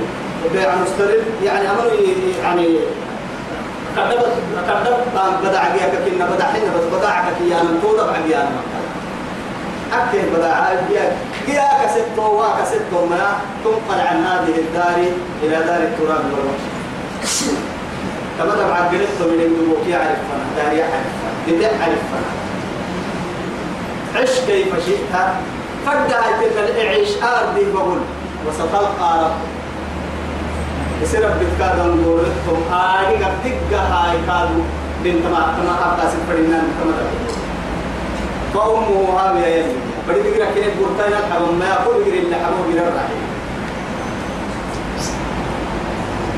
[0.52, 1.24] بيع مسترد.
[1.44, 1.86] يعني أمر
[2.42, 2.68] يعني
[3.96, 4.22] كذب
[4.68, 4.96] كذب
[5.44, 8.46] بدع جيك كنا بدع حين بس بدع كيا من طول بعديان
[9.92, 11.12] أكيد بدع جيك
[11.46, 14.98] جيك ستو واك ستو ما تنقل عن هذه الدار
[15.42, 17.44] إلى دار التراب والوحش.
[18.38, 21.06] كما دبع قلت من الملوك يعرف فنا دار يعرف
[21.46, 22.30] فنا يعرف فنا.
[24.20, 25.14] عش كيف شئت
[25.86, 27.98] فدها تلك الإعيش أرضي بقول
[28.48, 29.36] وستلقى رب
[31.02, 32.62] يصير بتكاد نقول لكم
[33.24, 34.62] قد تجا هاي كادو
[35.04, 36.94] بنت ما كما أبدا سفرنا كما
[38.54, 39.72] فأمه هاوية يلي
[40.08, 43.22] بدي تقرأ كنت بورتانا حرم ما يقول يقرأ اللي حرم يقرأ الرحيم.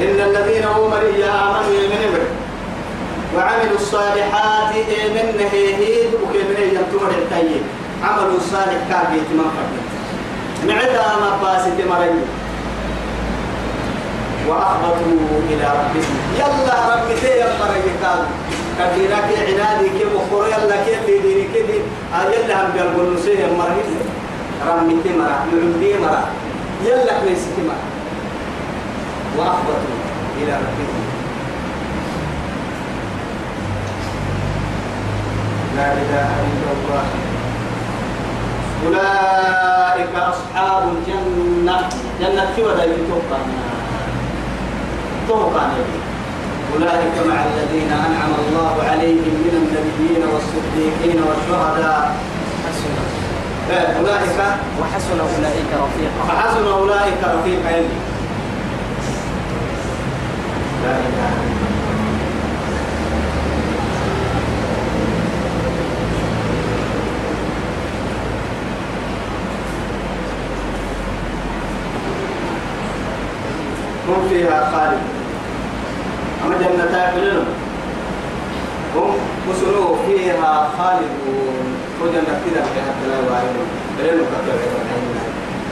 [0.03, 2.25] إن الذين أمروا آمنوا يمنوا
[3.37, 4.75] وعملوا الصالحات
[5.15, 7.63] من هي وكمن يمتمر التايين
[8.05, 9.75] عملوا الصالح كابي تمام فرد
[10.69, 12.23] معدا ما باسي تمرين
[14.49, 16.17] وأخبطوا إلى ربهم.
[16.39, 18.21] يلا ربتي يا مريكان
[18.79, 21.83] كثيرا كي عنادي كي مخور يلا كي ديني؟ كي دين
[22.33, 23.89] يلا هم بيقولوا سيه مريك
[24.67, 26.23] رمتي مرا نعمدي مرا
[26.85, 27.85] يلا كنيستي مرا
[29.39, 29.99] وأخبطوا
[30.39, 31.01] إلى ربهم.
[35.77, 37.05] لا إله إلا الله.
[38.87, 41.89] أولئك أصحاب الجنة.
[42.21, 43.80] جنة كبدا يتوقعنا توقعنا؟
[46.75, 52.17] أولئك مع الذين أنعم الله عليهم من النبيين والصديقين والشهداء.
[53.71, 54.39] أولئك
[54.81, 56.21] وحسن أولئك رفيقا.
[56.29, 57.71] فحسن أولئك رفيقا.
[60.85, 61.71] لا إله إلا
[74.09, 75.10] هم فيها خالد
[76.61, 77.45] جنة كلهم
[78.97, 79.15] هم
[79.49, 81.51] وسنوا فيها خالدون.
[82.03, 83.57] وجن كده حتى لا يوارد
[83.99, 84.57] بلين كتر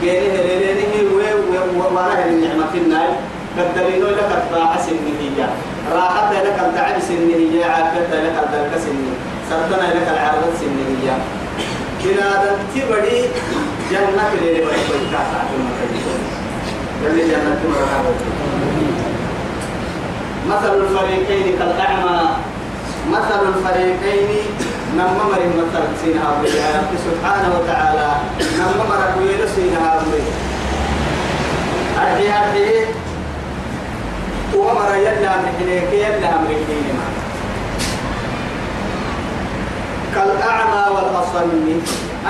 [0.01, 0.83] جيني هليني
[1.21, 1.33] هي
[1.77, 3.09] وراها النعمة في الناي
[3.57, 5.49] قدرينو لك الطاعة سنية
[5.93, 9.15] راحت لك التعب سنية عافيت لك الدرك سنية
[9.49, 11.17] سرطنا لك العرض سنية
[12.03, 13.21] بنادم تبدي
[13.91, 14.23] جنة
[14.65, 15.89] بقى كوي كاسع في المكان
[17.05, 18.48] اللي جنة تبدي
[20.49, 22.21] مثل الفريقين كالأعمى
[23.11, 24.29] مثل الفريقين
[24.95, 28.09] نما مر مثل سينها رب سبحانه وتعالى
[28.57, 30.01] نما مر ويل سينها
[31.97, 32.85] أرحي أرحي
[34.55, 36.99] ومر يلا من حنيك يلا من حنيك
[40.15, 41.81] كالأعمى والأصم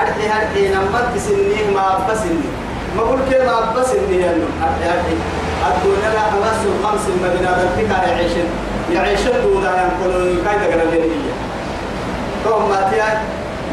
[0.01, 2.49] أرحي أرحي نما تسنيه ما بسني
[2.97, 8.47] ما كده ما بسني يعني أرحي أرحي الدنيا لا خلاص الخمس المدينة ذلك يعيشن
[8.93, 11.11] يعيشن دودا ينقلون كايدا قرابين
[12.45, 13.21] كم ما تيا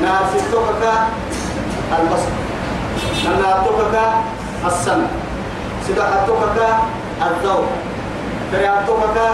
[0.02, 0.92] ناس توكا
[1.98, 2.32] البصر.
[3.24, 4.04] ناس توكا
[4.66, 5.06] السمع.
[5.86, 6.78] سيدا توكا
[7.26, 7.66] الذوق.
[8.52, 9.28] ترى توكا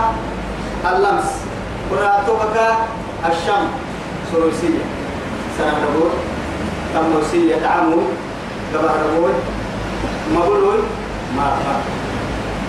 [0.91, 1.31] اللمس.
[1.91, 2.77] كنا توكا
[3.31, 3.65] الشم
[4.33, 4.85] سروسية
[5.59, 6.11] سلام نقول
[6.95, 8.03] تموسية تعامل
[8.75, 9.33] دبر نقول
[10.35, 10.79] مقولون
[11.37, 11.75] ما ما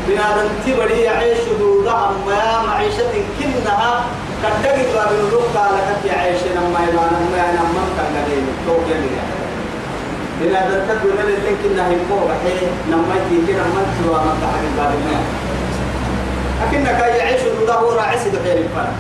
[0.07, 4.05] بنادم تبري يعيش دودها ما معيشة كنها
[4.43, 9.09] كتجد الروح قال كت يعيش نما يبان ما يعني من كان لين توك يلي
[10.41, 15.19] بنادم تقول لنا لين كنا هيكو بحي نما يجي نما توا ما تحرك باب ما
[16.61, 18.91] لكنك يعيش دودها هو راعي دحير الفن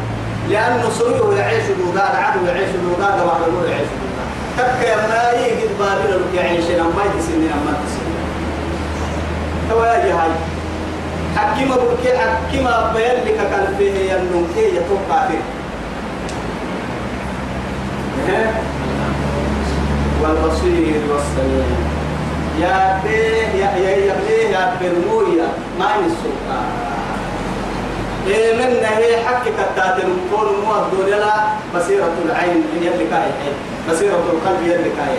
[0.49, 4.25] لأنه سروه يعيش دودها العدو يعيش دودها دواء يعيش دودها
[4.57, 8.13] تبكي ما يجد باب الروح يعيش نما يجي نما تسني
[9.69, 10.29] تواجه هاي
[11.37, 15.41] حكيم بركي حكيم بيان لك كان فيه ينم كي يتوقع فيه
[20.21, 21.65] والبصير والسميع
[22.61, 25.47] يا بيه يا يا يا بيه يا برمويا
[25.79, 26.61] ما نسوقا
[28.27, 31.33] إيه من هي حق كتات المكون مو لا
[31.75, 33.31] بصيرة العين يلي كاي
[33.89, 35.17] بصيرة القلب يلي كاي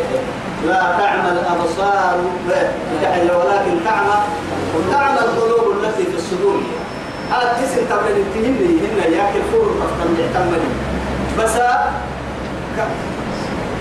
[0.67, 2.17] لا تعمى الأبصار
[2.49, 4.17] ولكن تعمى
[4.93, 6.57] تعمى القلوب التي في الصدور.
[7.31, 10.63] هذا جسم تبرد التهن هن ياكل فور تفتن يعتمد
[11.39, 11.57] بس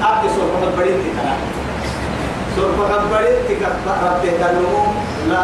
[0.04, 1.36] أبدي سوف البريد تكنا
[2.56, 3.70] سوف البريد تكنا
[4.04, 4.84] ربته كنمو
[5.30, 5.42] لا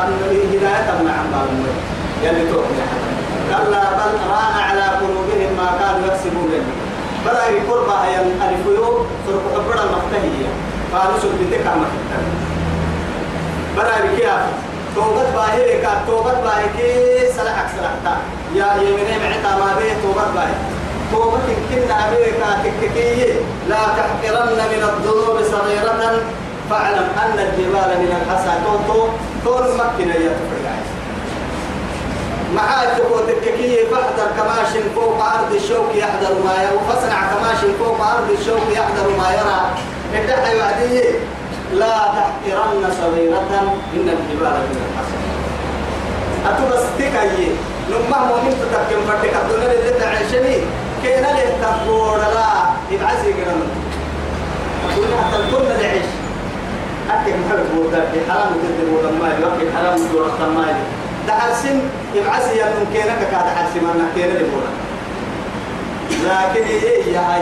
[0.54, 1.50] هداية مع عمال
[2.24, 2.88] يلي توقع
[3.50, 6.52] كلا بل ران على قلوبهم ما كانوا يكسبون.
[7.26, 10.50] برأي قربة هي الفيو سوف البرد المفتهية
[10.94, 12.30] قالوا سوف بتكا مفتهية
[13.78, 16.92] برأي كيف؟ توبت باهي كا توبت باهي كي
[17.38, 18.18] سلحك سلحتا
[18.56, 20.56] يا يمني معتا ما بيه توبت باهي.
[21.12, 23.34] توبت كنا أبيكا تككي
[23.70, 26.22] لا تحقرن من الذنوب صغيرة.
[26.70, 29.08] فاعلم أن الجبال من الحسى توتو
[29.46, 30.36] تون مكنا يا
[32.56, 36.76] معاك تقول تككي فاحذر كماش فوق أرض الشوك يحذر ما يرى.
[36.76, 39.60] وفصنع كماش فوق أرض الشوك يحذر ما يرى.
[40.16, 41.10] افتح وعديه
[41.74, 43.52] لا تحقرن صغيرة
[43.94, 45.20] إن الجبال من الحسن.
[46.50, 47.48] أتبس تكاي
[47.92, 50.56] نمه مؤمن تتكلم فردك الدنيا اللي تعيشني
[51.04, 52.50] كينا له تقول لا
[52.92, 53.62] يبعزي قرن
[55.20, 56.06] حتى الكل نعيش
[57.12, 60.66] أكيد محل بودا في حرام تدر بودا ما يوكي حرام تدور ما
[61.28, 61.80] دحر سن
[62.16, 64.72] يبعزي يا من كينا كا دحر سن ما كينا لبودا
[66.10, 67.42] لكن إيه يا هاي؟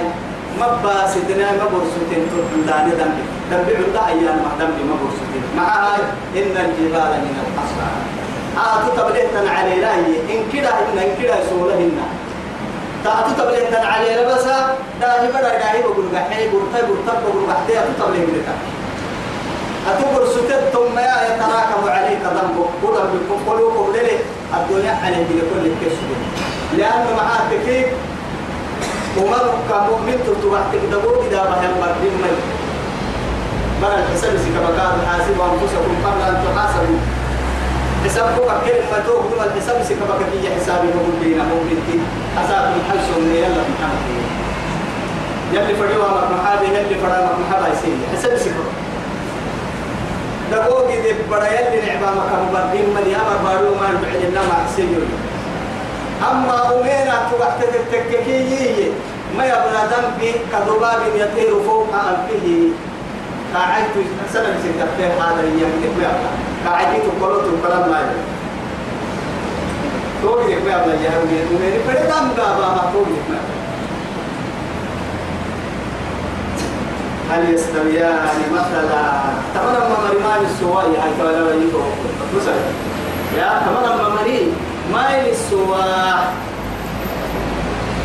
[0.60, 2.28] ما باسدنا ما برسوتين
[3.52, 6.02] تقول داني دمي دمي عدا أيام ما دمي ما برسوتين مع هاي
[6.36, 7.88] إن الجبال من الحصى
[8.58, 10.00] آتو تبليتنا على لاي
[10.34, 11.24] إن كده إن إن.
[11.24, 11.92] كده سولهن
[13.04, 17.74] تأتو تبليتنا على لبسا داهي بدا داهي بقول بحي برتاي برتاي بقول بحي.
[17.80, 18.54] أتو تبليتنا
[19.90, 22.70] أتو برسوتين ثم يا يتراكم عليك ذنبك.
[22.84, 24.18] قدر بكم قلوبكم للي
[24.58, 26.08] الدنيا عليك لكل كشف
[26.78, 27.88] لأنه معاه تكيف
[29.18, 32.14] ومن كمؤمن تتوحد دبوك إذا بهم مردين
[33.78, 37.00] من من الحساب كما قال حاسبوا أنفسكم قبل أن تحاسبوا.
[38.06, 38.36] حسابك
[38.66, 41.98] كل ما توك دم الحساب كما كي حسابي نقول بينا مؤمنتي
[42.38, 44.06] حساب الحل سنة يلا محمد
[45.54, 48.70] يلي فريوا محمد يلي فرا محمد يسير حساب سكوا
[50.52, 55.08] دبوك إذا بڑا يلي نعبا مكان مردين من يامر بارو ما نبعد النما حسيبوا
[56.32, 58.92] أما أمينا تبحت التككية
[59.38, 62.48] ما يبنى ذنبي كذباب يطير فوق أنفه
[63.56, 63.96] قاعدت
[64.34, 66.12] سنة سنتفيه هذا يمكن ما
[66.66, 68.24] قاعدت قلت الكلام ما يبنى
[70.22, 73.40] توقي ما يبنى يهوي أميني فردام بابا ما توقي ما
[77.32, 79.12] هل يستويان مثلا؟
[79.54, 81.80] تمام ما مريمان السواء هاي كلا يجيكو
[82.36, 82.56] مثلا
[83.38, 84.54] يا تمام ما مري
[84.94, 86.34] ما السواء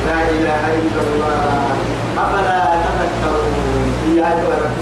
[0.06, 1.76] لا إله إلا الله.
[2.18, 2.60] أفلا
[2.98, 3.52] تذكرون.
[4.06, 4.81] هي سبحانه وتعالى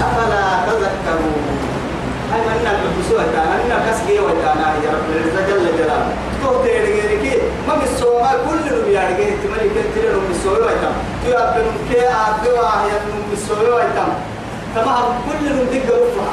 [0.00, 1.42] أفلا تذكرون؟
[2.32, 6.12] هاي من الحبسوة كان أنا كسكي وكان يا رب العزة جل جلاله.
[6.42, 10.94] تو تيرجيك ما بالسوما كل اللي بيارجيه تملي كتير من بالسوما ويتم
[11.24, 14.10] تو أبن كي أبوا يا من بالسوما ويتم
[14.74, 16.28] تمام كل اللي بدك رفع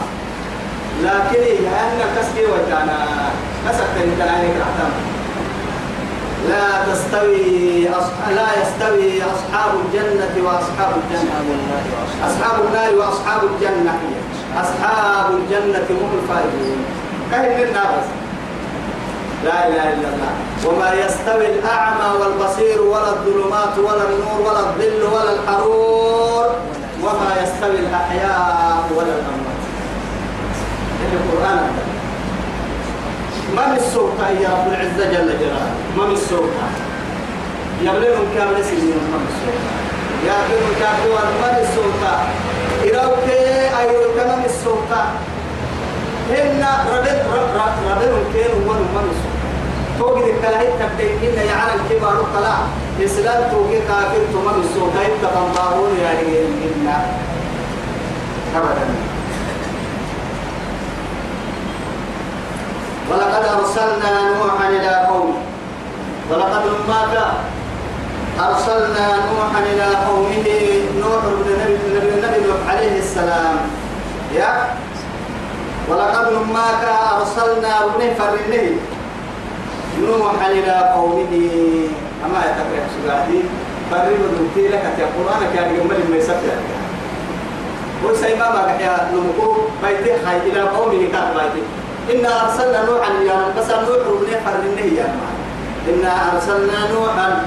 [1.03, 2.89] لكن هي أنا كسكي وكان
[3.67, 4.91] مسكت أنت عليك رحتم
[6.49, 8.17] لا تستوي أصح...
[8.35, 11.39] لا يستوي أصحاب الجنة وأصحاب الجنة.
[12.27, 13.99] أصحاب النار وأصحاب الجنة.
[14.63, 16.79] أصحاب الجنة هم الفائزون.
[17.31, 18.05] كهن الناس
[19.45, 20.33] لا إله إلا الله.
[20.65, 26.47] وما يستوي الأعمى والبصير ولا الظلمات ولا النور ولا الظل ولا الحرور.
[27.03, 29.61] وما يستوي الأحياء ولا الأموات.
[31.03, 31.92] إن القرآن؟
[33.55, 36.65] ما من السلطة يا رب العزة جل جلاله؟ ما من السلطة
[37.81, 39.73] يبلغهم كامل سنين ما من السلطة
[40.27, 42.13] يا ابن كافور ما من السلطة
[42.85, 43.27] إراوك
[43.79, 45.01] أيوة كما من السلطة
[46.29, 47.19] هن ربط
[47.91, 49.43] ربط كين هو ما من السلطة
[49.99, 52.59] توجد الكلاهي تبدين إن يعلم كبار الطلاع
[53.05, 56.87] إسلام توجد كافر تما من السلطة يبتغن بارون يعني إن
[58.55, 59.12] أبدا.
[63.09, 65.39] ولقد أرسلنا نوحا إلى قومه.
[66.31, 67.13] ولقد مات.
[68.39, 70.47] أرسلنا نوحا إلى قومه
[71.01, 71.75] نوح بن نبي
[72.09, 73.55] النبي نوح عليه السلام.
[74.35, 74.51] يا.
[75.89, 76.83] ولقد مات.
[77.17, 78.65] أرسلنا ابن فرنه.
[80.01, 81.33] نوحا إلى قومه.
[82.25, 83.39] أما يتقرأ سبعتي
[83.91, 85.69] فرنه دمتي لك يا قرآن كان
[86.09, 86.57] ما يسفر
[88.03, 89.47] وسيما ما يا نمكو.
[89.83, 91.82] بيتي خاي إلى قومه كان بيتي.
[92.11, 95.07] إنا أرسلنا نوحا يا بس نوح ابن فرنه يا
[95.89, 97.45] إنا أرسلنا نوحا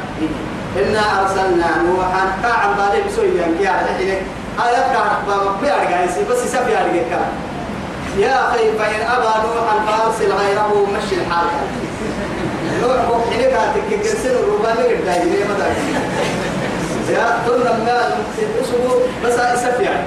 [0.76, 2.22] إنا أرسلنا نوحا.
[2.42, 4.08] كعب بالي بسوي يعني يا حين
[4.66, 7.32] آيات كعب بابا بيارجع يسي بس يسافي يارجع كلام
[8.18, 11.46] يا أخي فإن أبى نوحا فأرسل غيره مشي الحال.
[12.82, 16.00] نوح وحين كاتك كرسل الرباني قد دايما ما دايما
[17.10, 18.08] يا لما
[18.60, 18.94] إسمه
[19.24, 20.06] بس يسافي يعني.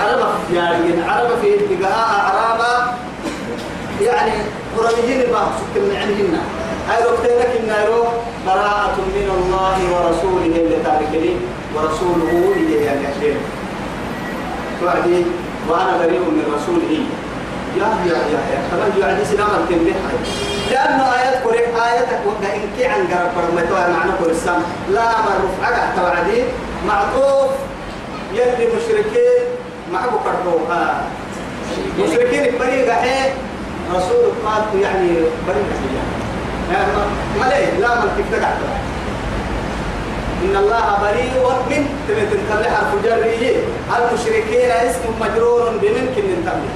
[0.00, 2.94] عربة يعني عربة في اتقاء أعرابا
[4.00, 4.32] يعني
[4.78, 6.40] قرنيين ما سكت من عندنا.
[6.88, 8.08] هاي وقتنا كنا يروح
[8.46, 11.36] براءة من الله ورسوله اللي تاركني
[11.74, 13.36] ورسوله هي يعني أشياء
[14.80, 15.24] توعدي
[15.68, 16.92] وأنا بريء من رسوله.
[17.78, 18.58] يا يا يا يا.
[18.70, 19.92] كمان يعدي سلام التنبيه
[20.70, 25.96] لأنه آيات كوريك آياتك وقت إن كي عن قرب برمتوها معنى كورسام لا مرف عقا
[25.96, 26.42] توعدي.
[26.86, 27.50] معطوف.
[28.34, 29.44] يلي مشركين
[29.92, 31.04] معكو كرتوها
[32.00, 33.30] مشركين بريء حين
[33.96, 35.08] رسول قال يعني
[35.48, 35.64] بريء
[36.72, 36.86] يعني
[37.40, 38.58] ما ليه؟ لا من تقعد
[40.44, 41.34] إن الله بريء
[41.70, 43.56] من تمتن تبلي حرف جريه
[43.96, 46.72] المشركين اسم مجرور بمن كن تبلي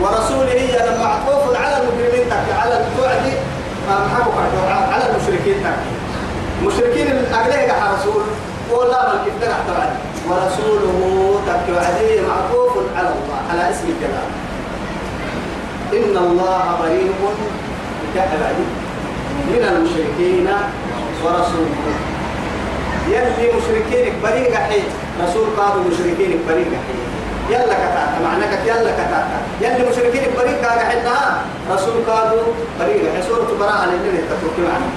[0.00, 3.32] ورسوله هي لما معطوف على المجرمين تك على التوعدي
[4.92, 5.78] على المشركين تك
[6.66, 8.22] مشركين الأغلية رسول.
[8.72, 9.50] ولا من كيف
[10.28, 14.28] ورسوله تك وعدي معطوف على الله على اسم الجلال.
[15.94, 17.10] إن الله بريء
[19.50, 20.48] من المشركين
[21.24, 21.96] ورسوله.
[23.08, 24.82] يلي مشركين بريء حي
[25.22, 26.98] رسول قادوا مشركين بريء حي
[27.54, 32.42] يلا كتاتا معناك يلا كتاتا يلي مشركين بريء كاga حدها رسول قادوا
[32.80, 33.02] بريء.
[33.14, 34.88] حي سورة براءة اللي تترك معنا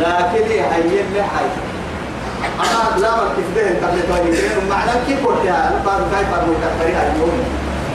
[0.00, 1.48] لكن هي اللي حي.
[2.60, 3.22] أنا لا ما
[3.56, 4.30] ده قبل توي
[4.70, 6.44] معنى كيف قلت يا بعد كيف بعد
[6.80, 7.44] بريء اليوم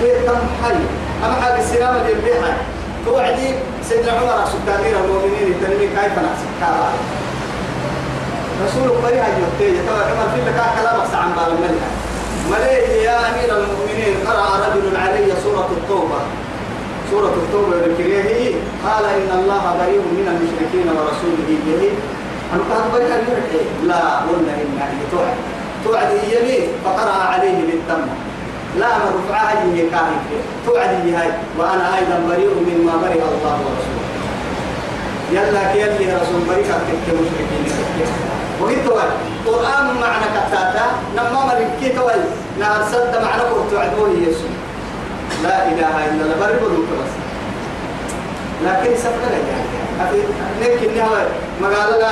[0.01, 1.06] كيف تم حي.
[1.25, 1.95] أما حاجة السلام
[2.25, 2.57] بيها
[3.05, 3.49] توعدي
[3.89, 4.43] سيدنا عمر
[4.79, 6.89] أمير المؤمنين التنمي كيف نحسب كارا
[8.65, 11.83] رسول الله يوتي ترى عمر في لك كلامك عن بال الملك.
[12.51, 16.19] مليه يا أمير المؤمنين قرأ رجل علي سورة التوبة.
[17.11, 18.55] سورة التوبة الكريه
[18.85, 21.91] قال إن الله بريء من المشركين ورسوله به.
[22.53, 25.37] أنا قال بريء المرحي لا قلنا إن هي توعد.
[25.83, 28.07] توعد يمين فقرأ عليه بالتم.
[28.79, 30.19] لا من رفعها هي كاهن
[30.65, 31.31] توعد هاي.
[31.57, 34.07] وأنا أيضا بريء مما برئ الله ورسوله.
[35.31, 36.65] يلا كيلي رسول بريء
[37.07, 38.09] كمشركين
[38.61, 39.09] وقلت وقال
[39.47, 40.85] قرآن معنى كتاتا.
[41.15, 42.13] نما مريكي توي
[42.59, 43.41] نهر سد معنى
[43.73, 44.53] عدوه يسوع.
[45.43, 46.35] لا إله إلا الله.
[46.39, 47.13] بريء بس.
[48.65, 50.21] لكن سفر يعني.
[50.61, 51.27] لكن نهار
[51.61, 52.11] مقالنا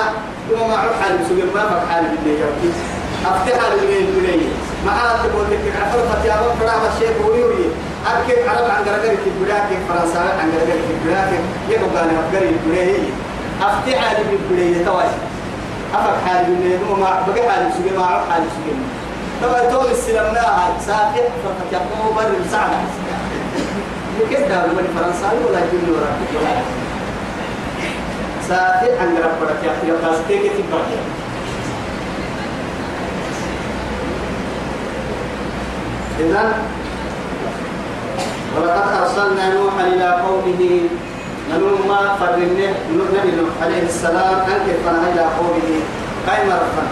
[0.52, 2.72] يوم ما عرف حال مسوي ما فك حال بالله يوكي
[3.26, 7.70] أفتح المين بلي ما عاد تقول لك عفر فتيا بفرع الشيخ ويوري
[8.08, 11.30] أكيد عرب عن قرقر في بلاك فرنسا عن قرقر في بلاك
[11.70, 12.96] يبقى أنا أفكر بلي
[13.62, 15.08] أفتح المين بلي تواي
[15.94, 18.76] أفك حال بلي ما بقى حال سجى ما عرف حال سجى
[19.44, 20.42] طبعا تول السلام؟ لا
[20.88, 22.78] سافح فتيا بفرع مساعدة
[24.20, 26.56] لكن ده من فرنسا ولا يجي ولا
[28.50, 30.82] سافح عن قرقر فتيا بفرع تيجي تبرع
[36.20, 36.44] إذا
[38.56, 40.82] ولقد أرسلنا نوحا إلى قومه.
[41.52, 45.70] نلوم ما فرنه نبي نوح عليه السلام أنكر فنا إلى قومه.
[46.32, 46.84] أي مرة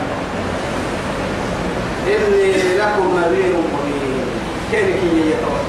[2.08, 4.26] إني لكم نذير مبين.
[4.72, 5.63] كيف كي يتوى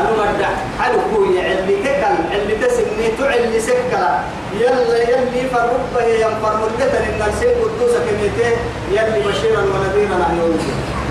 [0.00, 0.48] أنا مدع
[0.80, 4.20] حلو كوي علي ككل علي تسمي تعلي سكلا
[4.60, 8.56] يلا يلي فربه ينفر مدة إن السيد قدوسة كميته.
[8.92, 10.58] يلي بشيرا ونذيرا يوم.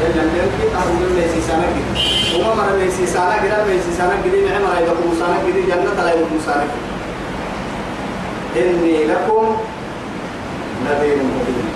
[0.02, 4.38] يلا يمكن أهو من ليسي سنة كده وما مر ليسي سنة كده ليسي سنة كده
[4.50, 6.66] نعم على يدكم سنة كده جنة لا يدكم سنة
[8.56, 9.56] إني لكم
[10.86, 11.68] نذير مبين.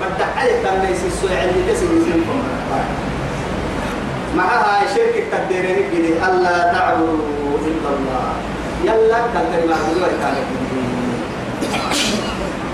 [0.00, 2.38] بدعلك كان ليسي السوء علي تسمي سنكم
[4.36, 8.26] معها شركة تقديرين كده ألا تعبدوا إلا الله.
[8.84, 10.42] يلا كان كلمة عبدوا تعالى.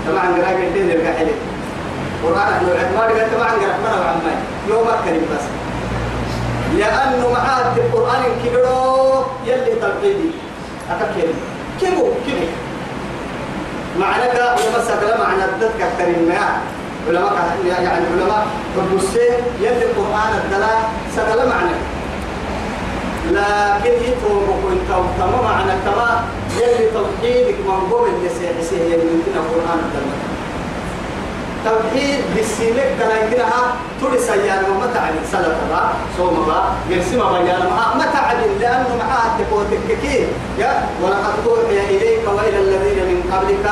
[0.07, 1.31] طبعا قراءة قلتين يرجع حلي
[2.23, 4.35] قرآن أهل العلم قال طبعا قراءة مرة وعمي
[4.69, 5.45] يوم أكرم بس.
[6.77, 10.29] لأنه معاه القرآن كبيرو يلي تلقيدي
[10.91, 11.33] أكاكيري
[11.79, 12.45] كيبو كيبو
[13.99, 16.61] معنى علماء سكلا معنى الدد كترين ما؟
[17.07, 17.33] علماء
[17.67, 18.47] يعني علماء
[18.77, 20.75] البسين يلي القرآن الدلا
[21.15, 21.75] سكلا معنى.
[23.31, 24.89] لكن يتوم وكنت
[25.19, 26.23] تمام معنى كما
[26.57, 30.15] يلي توحيدك من قبل يسيح يلي يمكن القرآن الدلا
[31.65, 33.61] توحيد بالسيلك يمكنها
[34.01, 35.23] تولي سيانا ما تعلم.
[35.31, 40.27] سلطة با صوم با يرسم بيانا ما ما تعلم لأنه معها تقوتك كي
[40.59, 43.65] يا ولقد أوحي إليك وإلى الذين من قبلك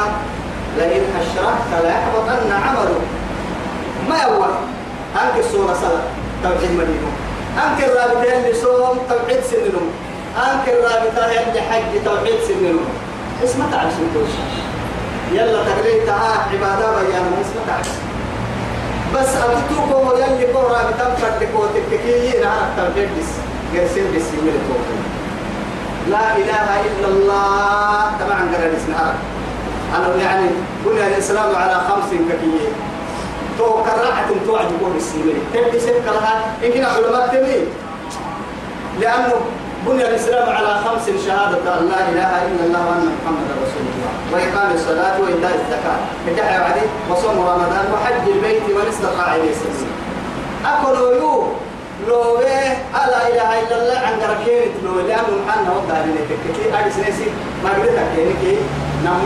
[0.80, 3.01] لئن أشركت ليحبطن عملك.
[4.09, 4.49] ما يوه
[5.15, 6.03] أنك الصورة سلطة
[6.43, 7.11] توحيد مدينة.
[7.57, 9.89] أنك الرابطة اللي صوم توحيد سننهم
[10.38, 12.86] أنك الرابطة اللي حج توحيد سننهم
[13.43, 13.93] اسمه تعرف
[15.32, 17.99] يلا تقريب تعال عبادة بيان ما اسمه تعرف
[19.15, 23.32] بس أتتوكو يلي كورا بتنفر لكو تككي نعرف توحيد بس.
[23.73, 24.80] قرسين بس يملكو
[26.09, 28.11] لا إله إلا الله.
[28.19, 29.15] طبعا قرر اسم عرب
[29.96, 30.48] أنا يعني
[30.86, 32.74] بني الإسلام على خمس ككيين
[33.58, 37.66] تو كرعت توعد يقول السيمري تبدي سبك لها يمكن علماء تمين
[39.00, 39.34] لأنه
[39.88, 44.12] بني الإسلام على خمس شهادة أن لا إله إلا الله وأن محمدا رسول الله.
[44.34, 46.00] وإقام الصلاة وإيتاء الزكاة.
[46.26, 49.52] فتح وعدي وصوم رمضان وحج البيت من استطاع إليه
[50.66, 51.44] أكلوا يو
[52.08, 56.91] لو إيه ألا إله إلا الله عن ركينة لو لأنه محنا وضع لنا كتير أدي
[56.91, 57.28] سنسي
[57.64, 58.60] ما قدرت أكينك
[59.04, 59.22] نعم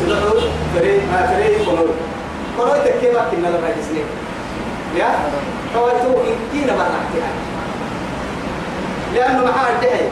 [0.00, 0.40] سلعو
[0.74, 1.00] فري
[1.30, 1.88] فري كنور
[2.56, 4.00] كنور تكيما كنا لما جسني
[4.96, 5.08] يا؟
[5.74, 7.32] كويتو إن كينا ما نحكيها
[9.14, 10.08] لأنه محا الدهي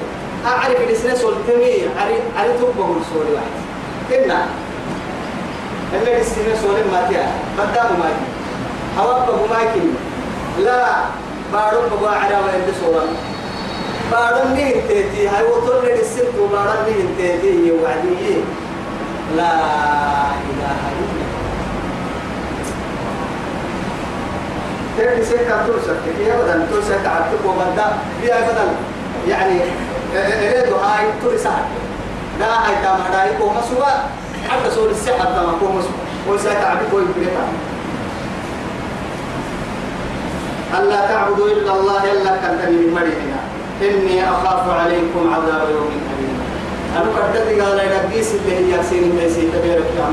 [0.47, 3.55] أعرف الإسنس والتمي عرف عرف تبقى السوري واحد.
[4.11, 4.47] كنا.
[5.95, 7.27] اللي الإسنس والتمي ما تيا.
[7.59, 10.87] قدام ما تي هواك ما لا.
[11.53, 13.05] بارو بقى على وين سورة
[14.13, 18.35] بارو نين تيتي هاي وطول لي السلك وبارو نين تيتي وعدي.
[19.37, 19.55] لا
[20.51, 21.27] إله إلا
[24.99, 27.87] تبي سكة ترسك هي بدل ترسك عبتك وبدا
[28.23, 28.71] بيا بدل
[29.29, 29.61] يعني
[30.15, 31.51] إليه هاي ترسك
[32.41, 33.93] لا هاي تام هاي كوم سوا.
[34.49, 36.35] حتى سور السحر تام كوم سوا.
[36.35, 37.33] وسا تعبك ويبريك
[40.75, 43.41] ألا تعبدوا إلا الله إلا كنتني من مرينا
[43.83, 46.39] إني أخاف عليكم عذاب يوم أليم.
[46.97, 50.09] أنا قدرت قال إلى قيس اللي هي سين اللي سين تبيرك يا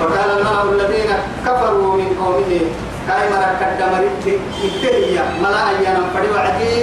[0.00, 1.10] فقال الملأ الذين
[1.46, 2.60] كفروا من قومه
[3.08, 6.74] كاي مرة كدمرت التهية ملا أيانا فدي وعدي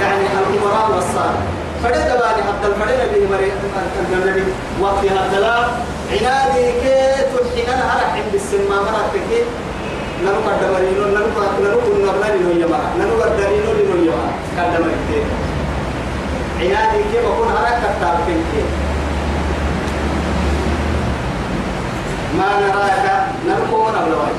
[0.00, 1.42] يعني الأمراء والصالح.
[1.84, 3.52] فدي دباني حتى الفدي نبي مري
[4.12, 4.44] النبي
[4.80, 5.70] وقت هذا
[6.10, 9.10] عنادي كي تلحقنا على عند السماء مرة
[10.24, 11.28] ننو كدمرينو ننو
[11.64, 15.10] ننو كنا بنانو يما ننو كدرينو لنو يما كدمرت
[16.60, 18.62] عنادي كي بكون على كتاب كي
[22.38, 23.06] ما نراك
[23.48, 24.32] نركو نبلوي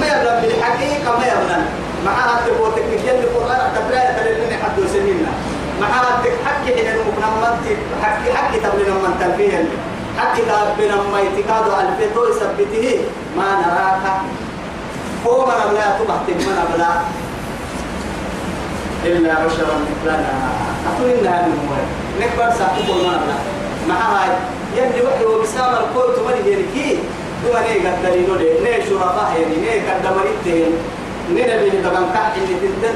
[0.00, 1.62] ما يبلغ بالحقيقة ما يبلغ
[2.06, 5.32] معها تبوتك نجل القرآن تبلا تلين حد سنينا
[5.80, 7.58] معها تحكي حين المكنمات
[8.02, 9.64] حكي حكي تبلين من تنفيه
[10.18, 10.42] حكي
[10.78, 13.00] بين ما يتكاد الفتو يثبته
[13.36, 14.04] ما نراك
[15.26, 16.90] هو من لا تبحت من بلا.
[19.04, 20.32] إلا بشرا مثلنا.
[20.88, 21.74] أقول إنها من هو.
[22.20, 23.36] نكبر ساقط ما بلا
[23.88, 24.30] مع هاي.
[24.76, 26.98] يلي وحي وبسام القوت من يركي
[27.46, 30.72] هو ني قدرينو لي ني شرطاء يعني ني قدمريتين
[31.34, 32.94] ني نبي طبعا كح اللي تنتن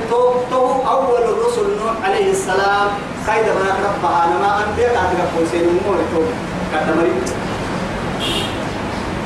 [0.51, 0.63] تو
[0.95, 2.89] أول الرسل نوح عليه السلام.
[3.27, 6.23] خير من ربها أنا ما أنبياء أتقفوا سين أمور تو
[6.75, 7.27] قدمريت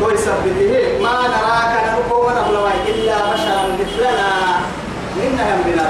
[0.00, 0.72] تو يثبته
[1.02, 4.30] ما نراك نرقو من أبلوي إلا بشرا مثلنا.
[5.18, 5.86] إنها من بنا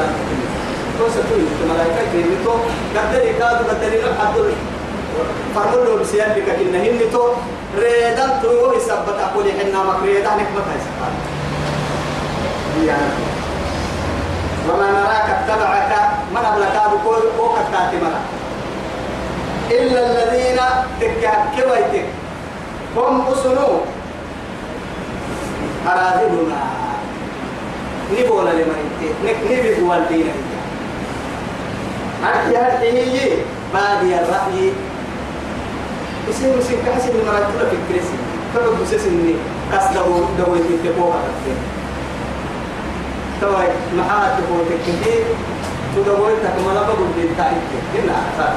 [0.98, 2.54] تو ستوي الملائكة كيف تو
[2.96, 4.34] قدري كادو قدري لحد
[5.54, 7.24] فرمول له بسيان بك إنهن تو
[7.78, 11.14] ريدان تو يثبت أقول إحنا مكريدا نكبت هاي سبحان
[14.68, 15.92] وما نراك اتبعك.
[16.34, 18.20] من أبلك بقول وقد كاتمنا
[19.70, 20.58] إلا الذين
[21.00, 22.06] تكهكويتك.
[22.96, 23.70] هم أسنو
[25.86, 26.62] أراذلنا.
[28.12, 28.80] نبولا لمن
[29.24, 30.32] نك نبي هو الدين
[32.24, 33.30] هرتي هرتي هي.
[33.74, 34.72] بادي الرأي؟
[36.28, 38.18] يصير يصير كحسن المرأة في الكرسي.
[38.54, 39.34] كما بسس إني
[39.72, 40.04] قص دو
[40.38, 41.58] دو يتبوها كتير
[43.40, 45.24] توي محات تبوه كتير
[45.96, 48.56] تدوي تكمل بقول بنتاعك هنا أساس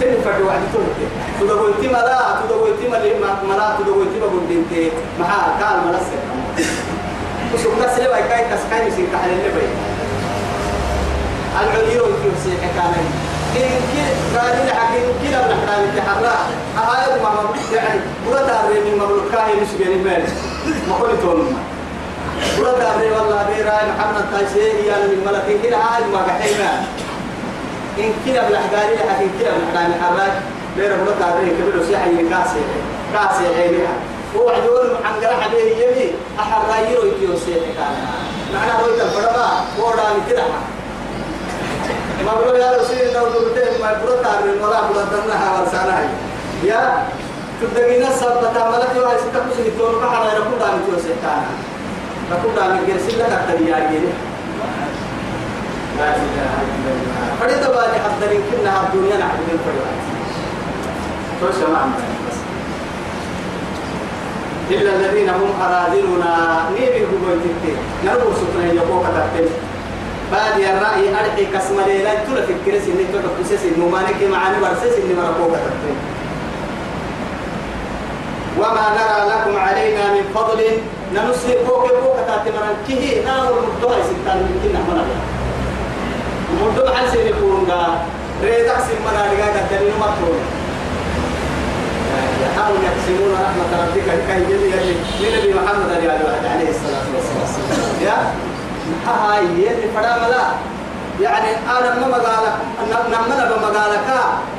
[0.00, 0.98] سن فرد واحد تورك
[1.40, 4.90] تدوي تي ملا تدوي تي ملا ملا تدوي تي بقول بنتي
[5.20, 6.29] محا كان ملا سكما
[7.54, 9.68] وشو لي باي كاي كاس كاي مسك على اللي باي
[11.62, 12.96] العليو يكسي حكانا
[13.56, 16.34] إن كي قال لي حكي كلا بنحكي تحرى
[16.76, 17.30] هاي ما
[17.74, 18.00] يعني
[18.30, 20.22] بقى تعرف من مملوكاه مش بين المال
[20.88, 21.56] ما قلت لهم
[22.60, 26.70] بقى تعرف والله بيرا محمد تايسي يعني من ملك كلا هاي ما بحينا
[27.98, 30.32] إن كلا بالأحجار لها إن كلا بالأحجار الحراج
[30.76, 32.60] بيرا بقى تعرف كبير وسيحة يكاسي
[33.12, 33.94] كاسي عينها
[34.36, 37.94] هو عدول عن جرح عليه يبي أحرى يرو يكيو سيحة كان.
[38.54, 39.46] معنى رويت الفرما
[39.80, 40.42] هو رامي كده
[42.26, 46.02] بقول يا رسول الله دولتين ما بقول تعرف ولا بقول تنها ورسانها
[46.64, 47.02] يا
[47.60, 51.42] تدقينا سبت عملك يا استقبل سيتون بحر يكون دام توسع كان.
[52.32, 54.12] يكون دام يرسل لك التريا جيني
[57.40, 59.86] فريد بالي حضر كنا الدنيا نعبد الفريد
[61.40, 62.19] توسع معنا بس
[64.70, 66.32] إلا الذين هم أراذلنا.
[66.74, 69.50] نيبي هو يتكتين نربو سكنا يقوك تكتين
[70.32, 75.14] بعد الرأي أرحي كسم ليلة تلا في الكرس إني تلا ما نكي معاني برسيس إني
[75.14, 75.98] مرقوك تكتين
[78.58, 80.60] وما نرى لكم علينا من فضل.
[81.14, 85.04] ننسي فوق فوق تاتمنا كيه نار المدوها ستان من كنا منا.
[86.50, 87.82] المدوها حل سيني كورنغا
[88.42, 90.40] ريدك سمنا لغاية دليل مطرون
[92.42, 95.90] يحاول يقسمون رحمة ربك كي يلي يلي من نبي محمد
[96.52, 97.90] عليه الصلاة والسلام.
[98.02, 98.18] يا؟
[99.06, 100.44] هاي يلي فدا ملا.
[101.20, 102.54] يعني أنا ما مقالك
[103.12, 104.08] نمنا بمقالك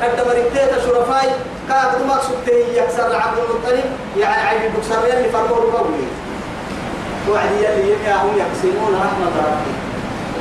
[0.01, 1.29] قد مريتيت شرفاي.
[1.69, 3.85] كاد ما سبتي يكسر عبد المطلب.
[4.17, 6.05] يعني عيب بكسر يلي فرموا قوي.
[7.29, 9.73] وعد يلي هم يقسمون رحمة ربي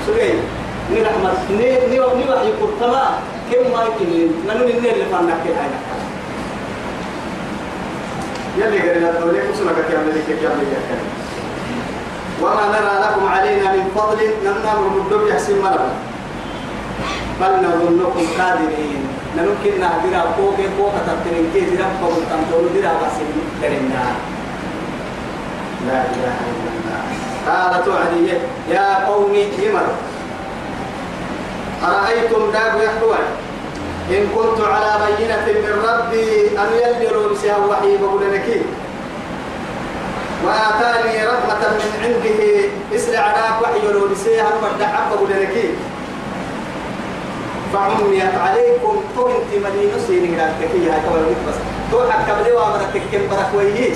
[0.07, 0.33] سوري
[0.91, 3.05] ني رحمة ني ني وحي كرتما
[3.53, 5.05] كم ما يمكن ننو نني اللي
[5.45, 5.71] كل هاي
[8.61, 11.01] يلي قرينا تولي كسنا كيام لك كيام لك
[12.43, 15.91] وما نرى لكم علينا من فضل نمنا من يحسن مرة
[17.41, 19.03] بل نظنكم كاذبين
[19.37, 23.17] نمكن نهدر فوق فوق تبتنين كي زرا فوق تنطور درا بس
[23.63, 24.05] درنا.
[25.87, 27.03] لا إله إلا الله.
[27.47, 28.33] قالت عدي
[28.71, 29.87] يا قوم يمر
[31.85, 33.21] أرأيتم داب يحوى؟
[34.11, 38.63] إن كنت على بينة من ربي أن يلجروا بسها وحي بقول لك
[40.45, 45.71] وآتاني رحمة من عنده اسرع عراك وحي لو بسها المردع بقول لك
[47.73, 51.55] فعميت عليكم انت مدينة سيني راكك يا كوي بس
[51.93, 53.93] تو حق قبل وامرك كم برك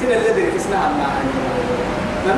[0.00, 1.06] سنة الذي كسناها ما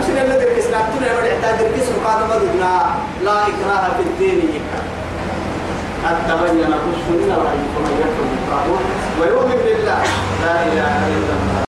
[0.06, 2.72] سنة الذي كسناها تنا يبدأ يحتاج الكسر قاد مدنا
[3.24, 4.38] لا إكراه في الدين.
[4.38, 4.80] يكا
[6.04, 8.26] قد تبين الرشد من الغي فمن يكفر
[9.20, 10.02] ويؤمن بالله.
[10.44, 11.63] لا إله إلا